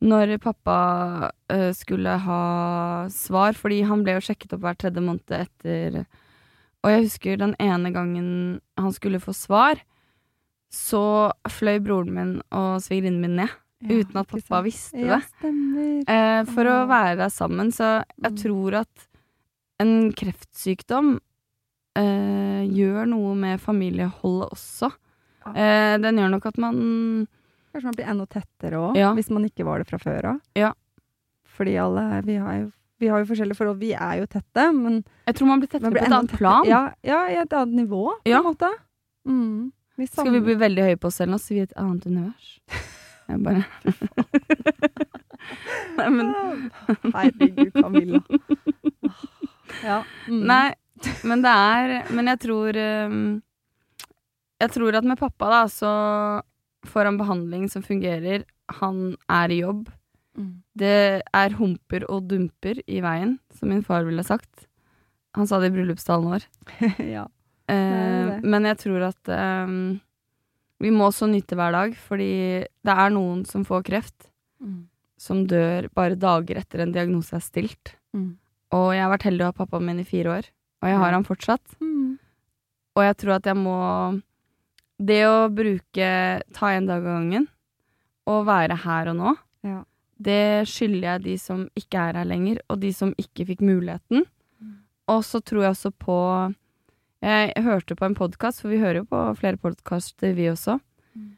når 0.01 0.35
pappa 0.41 0.79
uh, 1.29 1.71
skulle 1.77 2.17
ha 2.25 2.41
svar, 3.13 3.53
fordi 3.59 3.83
han 3.89 4.05
ble 4.07 4.17
jo 4.17 4.25
sjekket 4.31 4.57
opp 4.57 4.65
hver 4.65 4.81
tredje 4.81 5.05
måned 5.05 5.37
etter 5.43 6.03
Og 6.81 6.95
jeg 6.95 7.05
husker 7.05 7.41
den 7.41 7.55
ene 7.61 7.93
gangen 7.93 8.29
han 8.81 8.93
skulle 8.97 9.21
få 9.21 9.37
svar, 9.37 9.83
så 10.73 11.35
fløy 11.51 11.83
broren 11.85 12.15
min 12.17 12.37
og 12.49 12.81
svigerinnen 12.81 13.21
min 13.21 13.43
ned. 13.43 13.59
Ja, 13.81 13.97
uten 13.97 14.21
at 14.21 14.29
pappa 14.29 14.61
visste 14.65 14.97
det. 14.97 15.09
Ja, 15.09 15.21
uh, 15.21 16.49
for 16.49 16.69
å 16.69 16.85
være 16.89 17.19
der 17.21 17.33
sammen. 17.33 17.73
Så 17.77 17.99
jeg 18.01 18.33
mm. 18.33 18.41
tror 18.41 18.83
at 18.87 19.11
en 19.81 20.13
kreftsykdom 20.17 21.19
uh, 21.99 22.63
gjør 22.67 23.09
noe 23.11 23.35
med 23.39 23.63
familieholdet 23.63 24.55
også. 24.55 24.91
Eh, 25.57 25.97
den 25.99 26.19
gjør 26.21 26.35
nok 26.35 26.51
at 26.51 26.59
man 26.61 26.77
Kanskje 27.71 27.87
man 27.87 27.97
blir 27.97 28.09
enda 28.11 28.27
tettere 28.27 28.79
òg, 28.83 28.97
ja. 28.99 29.13
hvis 29.15 29.29
man 29.31 29.45
ikke 29.47 29.65
var 29.65 29.81
det 29.81 29.87
fra 29.87 29.99
før 30.03 30.27
av. 30.33 30.39
Ja. 30.59 30.73
Fordi 31.55 31.77
alle 31.79 32.03
vi 32.27 32.35
har, 32.43 32.57
jo, 32.59 32.67
vi 32.99 33.11
har 33.13 33.23
jo 33.23 33.29
forskjellige 33.29 33.59
forhold. 33.61 33.79
Vi 33.79 33.93
er 33.95 34.17
jo 34.19 34.27
tette, 34.27 34.65
men 34.75 35.05
Jeg 35.29 35.37
tror 35.39 35.51
man 35.53 35.63
blir 35.63 35.71
tettere 35.71 35.93
på 35.95 36.03
et 36.03 36.17
annet 36.17 36.35
plan. 36.35 36.67
Ja, 36.67 36.81
ja, 37.07 37.21
i 37.31 37.39
et 37.39 37.55
annet 37.55 37.85
nivå, 37.85 38.09
på 38.25 38.35
en 38.35 38.49
måte. 38.49 38.73
Mm. 39.29 39.71
Vi 40.01 40.09
Skal 40.11 40.35
vi 40.35 40.43
bli 40.43 40.57
veldig 40.59 40.89
høye 40.89 40.99
på 40.99 41.13
oss 41.13 41.21
selv 41.21 41.35
nå, 41.35 41.39
så 41.39 41.55
vi 41.55 41.63
er 41.63 41.71
et 41.71 41.79
annet 41.79 42.09
univers? 42.11 42.59
Jeg 43.31 43.39
bare 43.47 43.63
Nei, 46.01 46.09
men 46.11 46.27
Herregud, 47.15 47.71
Camilla. 47.77 48.21
Ja. 49.85 50.01
Mm. 50.27 50.43
Nei, 50.51 50.65
men 51.27 51.43
det 51.45 51.53
er 51.53 52.11
Men 52.15 52.31
jeg 52.33 52.41
tror 52.47 52.77
um, 53.11 53.41
Jeg 54.61 54.75
tror 54.77 54.99
at 54.99 55.07
med 55.09 55.21
pappa, 55.21 55.49
da, 55.53 55.63
så 55.73 55.93
får 56.89 57.09
han 57.09 57.21
behandling 57.21 57.69
som 57.73 57.85
fungerer. 57.85 58.45
Han 58.81 59.17
er 59.29 59.53
i 59.53 59.61
jobb. 59.63 59.89
Mm. 60.37 60.53
Det 60.77 61.23
er 61.25 61.57
humper 61.59 62.07
og 62.13 62.29
dumper 62.31 62.81
i 62.87 63.01
veien, 63.05 63.39
som 63.57 63.73
min 63.73 63.83
far 63.85 64.05
ville 64.09 64.25
sagt. 64.25 64.67
Han 65.37 65.49
sa 65.49 65.61
det 65.61 65.71
i 65.71 65.75
bryllupstalen 65.75 66.29
vår. 66.29 66.47
ja. 67.17 67.27
Eh, 67.69 67.75
det 67.77 68.31
det. 68.31 68.39
Men 68.53 68.69
jeg 68.69 68.81
tror 68.85 69.09
at 69.11 69.33
um, 69.33 70.01
vi 70.81 70.93
må 70.93 71.09
også 71.09 71.29
nyte 71.31 71.59
hver 71.59 71.77
dag, 71.77 71.97
fordi 71.97 72.33
det 72.65 72.97
er 72.97 73.13
noen 73.17 73.45
som 73.49 73.67
får 73.69 73.85
kreft, 73.91 74.31
mm. 74.61 74.81
som 75.21 75.45
dør 75.49 75.91
bare 75.97 76.21
dager 76.21 76.63
etter 76.63 76.85
en 76.85 76.95
diagnose 76.97 77.37
er 77.37 77.45
stilt. 77.45 77.97
Mm. 78.17 78.33
Og 78.77 78.89
jeg 78.95 79.05
har 79.05 79.13
vært 79.13 79.29
heldig 79.29 79.47
å 79.47 79.53
ha 79.53 79.61
pappaen 79.61 79.89
min 79.89 80.01
i 80.01 80.09
fire 80.09 80.39
år 80.39 80.49
og 80.81 80.89
jeg 80.89 81.01
har 81.03 81.15
han 81.17 81.27
fortsatt. 81.27 81.77
Mm. 81.81 82.19
Og 82.97 83.07
jeg 83.07 83.17
tror 83.21 83.37
at 83.39 83.49
jeg 83.49 83.59
må 83.59 83.79
Det 85.01 85.23
å 85.25 85.49
bruke 85.49 86.09
ta 86.53 86.73
en 86.77 86.89
dag 86.89 87.01
av 87.01 87.09
gangen 87.09 87.47
og 88.29 88.45
være 88.47 88.77
her 88.83 89.09
og 89.11 89.17
nå, 89.17 89.31
ja. 89.67 89.79
det 90.21 90.69
skylder 90.69 91.07
jeg 91.07 91.23
de 91.25 91.37
som 91.41 91.63
ikke 91.79 92.03
er 92.11 92.19
her 92.21 92.29
lenger, 92.29 92.61
og 92.69 92.83
de 92.83 92.91
som 92.95 93.15
ikke 93.19 93.47
fikk 93.49 93.63
muligheten. 93.65 94.27
Mm. 94.61 94.75
Og 95.11 95.23
så 95.27 95.41
tror 95.41 95.65
jeg 95.65 95.75
også 95.75 95.91
på 95.97 96.19
Jeg 97.25 97.65
hørte 97.65 97.97
på 97.97 98.07
en 98.07 98.15
podkast, 98.15 98.61
for 98.61 98.73
vi 98.73 98.79
hører 98.81 99.01
jo 99.01 99.09
på 99.09 99.23
flere 99.41 99.61
podkaster, 99.61 100.37
vi 100.37 100.51
også, 100.53 100.79
mm. 101.17 101.33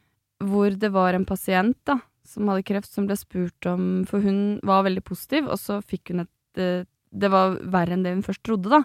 hvor 0.51 0.75
det 0.75 0.91
var 0.91 1.15
en 1.15 1.25
pasient 1.25 1.79
da, 1.87 1.97
som 2.27 2.51
hadde 2.51 2.67
kreft, 2.67 2.91
som 2.91 3.07
ble 3.07 3.17
spurt 3.19 3.67
om 3.67 4.03
For 4.07 4.23
hun 4.23 4.59
var 4.63 4.83
veldig 4.83 5.03
positiv, 5.07 5.47
og 5.47 5.59
så 5.59 5.79
fikk 5.81 6.11
hun 6.11 6.27
et 6.27 6.61
eh, 6.61 6.85
Det 7.11 7.31
var 7.31 7.57
verre 7.63 7.95
enn 7.95 8.03
det 8.03 8.13
hun 8.13 8.27
først 8.27 8.43
trodde, 8.43 8.69
da. 8.69 8.83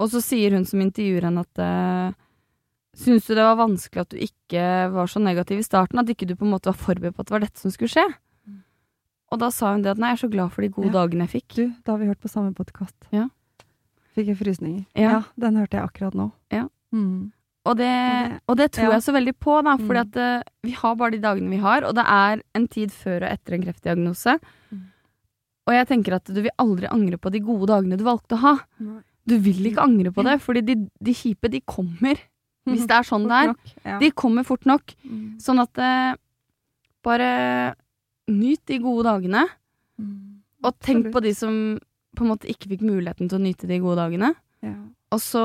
Og 0.00 0.10
så 0.12 0.22
sier 0.24 0.56
hun 0.56 0.66
som 0.68 0.82
intervjuer 0.82 1.28
henne 1.28 1.44
at 1.44 1.62
uh, 1.62 2.18
Syns 3.00 3.28
du 3.28 3.36
det 3.36 3.44
var 3.46 3.54
vanskelig 3.60 4.02
at 4.02 4.10
du 4.12 4.18
ikke 4.18 4.62
var 4.90 5.08
så 5.08 5.20
negativ 5.22 5.60
i 5.62 5.64
starten? 5.64 6.00
At 6.00 6.08
ikke 6.10 6.26
du 6.26 6.34
på 6.34 6.42
en 6.42 6.50
måte 6.56 6.72
var 6.72 6.78
forberedt 6.80 7.14
på 7.14 7.22
at 7.22 7.28
det 7.28 7.34
var 7.36 7.44
dette 7.44 7.62
som 7.62 7.70
skulle 7.70 7.92
skje? 7.92 8.02
Mm. 8.48 8.62
Og 9.30 9.40
da 9.40 9.50
sa 9.54 9.70
hun 9.76 9.84
det 9.84 9.92
at 9.92 10.00
nei, 10.02 10.10
jeg 10.10 10.18
er 10.18 10.22
så 10.24 10.30
glad 10.32 10.50
for 10.50 10.66
de 10.66 10.72
gode 10.74 10.90
ja. 10.90 10.96
dagene 10.96 11.28
jeg 11.28 11.32
fikk. 11.36 11.54
Du, 11.54 11.62
da 11.86 11.94
har 11.94 12.00
vi 12.00 12.08
hørt 12.10 12.20
på 12.20 12.32
samme 12.32 12.50
podkast. 12.56 12.96
Ja. 13.14 13.28
Fikk 14.18 14.32
jeg 14.32 14.40
frysninger. 14.40 14.82
Ja. 14.98 15.12
ja. 15.12 15.20
Den 15.38 15.60
hørte 15.60 15.78
jeg 15.78 15.86
akkurat 15.86 16.18
nå. 16.18 16.26
Ja. 16.50 16.64
Mm. 16.90 17.30
Og, 17.70 17.76
det, 17.78 17.92
og, 18.48 18.56
det, 18.58 18.70
tror 18.74 18.88
ja. 18.88 18.94
jeg 18.96 19.04
så 19.06 19.14
veldig 19.14 19.36
på, 19.38 19.60
da, 19.62 19.76
fordi 19.78 20.00
mm. 20.02 20.08
at 20.08 20.18
uh, 20.18 20.48
vi 20.66 20.74
har 20.80 20.96
bare 20.98 21.14
de 21.14 21.20
dagene 21.22 21.52
vi 21.52 21.60
har, 21.62 21.86
og 21.86 21.94
det 21.94 22.06
er 22.10 22.42
en 22.58 22.66
tid 22.72 22.90
før 22.90 23.20
og 23.22 23.28
etter 23.30 23.54
en 23.54 23.68
kreftdiagnose. 23.68 24.34
Mm. 24.74 24.88
Og 25.68 25.76
jeg 25.76 25.88
tenker 25.92 26.18
at 26.18 26.26
du 26.26 26.40
vil 26.40 26.56
aldri 26.58 26.90
angre 26.90 27.20
på 27.20 27.30
de 27.30 27.42
gode 27.44 27.70
dagene 27.70 28.00
du 28.00 28.02
valgte 28.08 28.34
å 28.34 28.42
ha. 28.42 28.56
Nei. 28.82 28.98
Du 29.30 29.36
vil 29.42 29.70
ikke 29.70 29.84
angre 29.84 30.12
på 30.14 30.24
det, 30.26 30.36
fordi 30.42 30.64
de, 30.66 30.76
de 30.98 31.14
kjipe, 31.16 31.50
de 31.52 31.62
kommer. 31.62 32.18
Hvis 32.68 32.86
det 32.88 32.96
er 32.98 33.06
sånn 33.06 33.28
det 33.30 33.38
er. 33.38 33.54
Ja. 33.86 33.98
De 34.02 34.10
kommer 34.12 34.44
fort 34.46 34.66
nok. 34.68 34.92
Mm. 35.06 35.38
Sånn 35.42 35.62
at 35.62 35.80
eh, 35.80 36.12
bare 37.06 37.30
nyt 38.30 38.62
de 38.68 38.78
gode 38.82 39.06
dagene. 39.08 39.46
Mm. 40.00 40.42
Og 40.66 40.76
tenk 40.84 41.08
på 41.14 41.22
de 41.24 41.32
som 41.36 41.54
på 42.16 42.26
en 42.26 42.32
måte 42.32 42.50
ikke 42.50 42.72
fikk 42.74 42.84
muligheten 42.84 43.30
til 43.30 43.38
å 43.38 43.42
nyte 43.42 43.68
de 43.70 43.80
gode 43.82 44.00
dagene. 44.02 44.34
Ja. 44.66 44.76
Og 45.14 45.22
så 45.24 45.44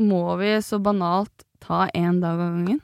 må 0.00 0.24
vi 0.40 0.54
så 0.64 0.80
banalt 0.82 1.44
ta 1.62 1.86
én 1.94 2.20
dag 2.22 2.40
av 2.40 2.56
gangen. 2.56 2.80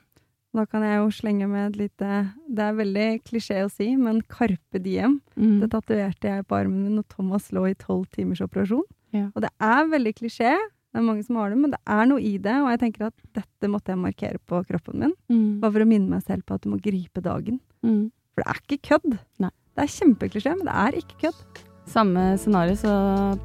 Da 0.55 0.63
kan 0.65 0.81
jeg 0.85 0.97
jo 0.97 1.09
slenge 1.13 1.45
med 1.49 1.67
et 1.67 1.75
lite 1.83 2.11
Det 2.47 2.63
er 2.63 2.77
veldig 2.77 3.07
klisjé 3.27 3.59
å 3.65 3.69
si, 3.69 3.91
men 3.99 4.23
Carpe 4.31 4.81
Diem. 4.81 5.19
Mm. 5.35 5.59
Det 5.61 5.69
tatoverte 5.73 6.31
jeg 6.31 6.47
på 6.47 6.57
armen 6.57 6.85
min 6.85 6.95
når 6.97 7.05
Thomas 7.13 7.51
lå 7.53 7.67
i 7.69 7.75
tolv 7.77 8.07
timers 8.15 8.41
operasjon. 8.45 8.85
Ja. 9.17 9.27
Og 9.33 9.43
det 9.45 9.51
er 9.59 9.87
veldig 9.93 10.13
klisjé. 10.21 10.55
Det 10.87 11.01
er 11.01 11.05
mange 11.05 11.23
som 11.27 11.35
har 11.37 11.51
det, 11.53 11.57
men 11.61 11.73
det 11.75 11.79
er 11.93 12.05
noe 12.09 12.21
i 12.23 12.35
det. 12.41 12.55
Og 12.63 12.69
jeg 12.73 12.79
tenker 12.85 13.09
at 13.09 13.15
dette 13.37 13.69
måtte 13.69 13.91
jeg 13.93 13.99
markere 14.01 14.39
på 14.49 14.61
kroppen 14.69 15.01
min. 15.03 15.13
Mm. 15.29 15.59
Bare 15.61 15.75
for 15.75 15.85
å 15.85 15.89
minne 15.89 16.09
meg 16.15 16.23
selv 16.25 16.45
på 16.47 16.55
at 16.57 16.63
du 16.65 16.71
må 16.71 16.79
gripe 16.81 17.21
dagen. 17.25 17.59
Mm. 17.85 18.07
For 18.33 18.41
det 18.43 18.49
er 18.53 18.61
ikke 18.63 18.79
kødd. 18.93 19.17
Nei. 19.43 19.51
Det 19.77 19.83
er 19.85 19.91
kjempeklisjé, 19.93 20.55
men 20.57 20.65
det 20.69 20.77
er 20.87 20.97
ikke 21.03 21.19
kødd. 21.27 21.61
Samme 21.87 22.23
scenario 22.41 22.73
så 22.79 22.93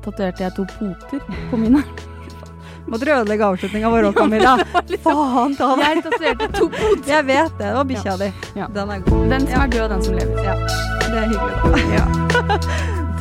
tatoverte 0.02 0.42
jeg 0.46 0.54
to 0.56 0.64
poter 0.78 1.20
på 1.50 1.60
mine. 1.60 1.82
Måtte 2.88 3.06
du 3.06 3.12
ødelegge 3.14 3.46
avslutninga 3.46 3.90
vår 3.92 4.08
òg, 4.08 4.16
Camilla? 4.16 4.56
Faen 5.04 5.54
ta 5.58 5.68
det! 5.78 5.84
Jeg 5.92 6.02
tatoverte 6.08 6.48
to 6.56 6.66
poter. 6.72 7.12
Jeg 7.12 7.28
vet 7.28 7.52
det. 7.60 7.68
Det 7.68 7.76
var 7.76 7.86
bikkja 7.92 8.16
di. 8.24 8.32
Ja. 8.58 8.66
Den 8.74 8.90
er 8.96 9.04
god. 9.06 9.28
Den 9.36 9.46
som 9.46 9.54
Ja. 9.54 9.62
er 9.62 9.70
død, 9.76 9.84
og 9.84 9.94
den 9.94 10.02
som 10.08 10.18
lever. 10.18 10.42
Ja. 10.48 10.56
Det 11.06 11.20
er 11.20 11.30
hyggelig, 11.30 12.02
da. 12.48 12.98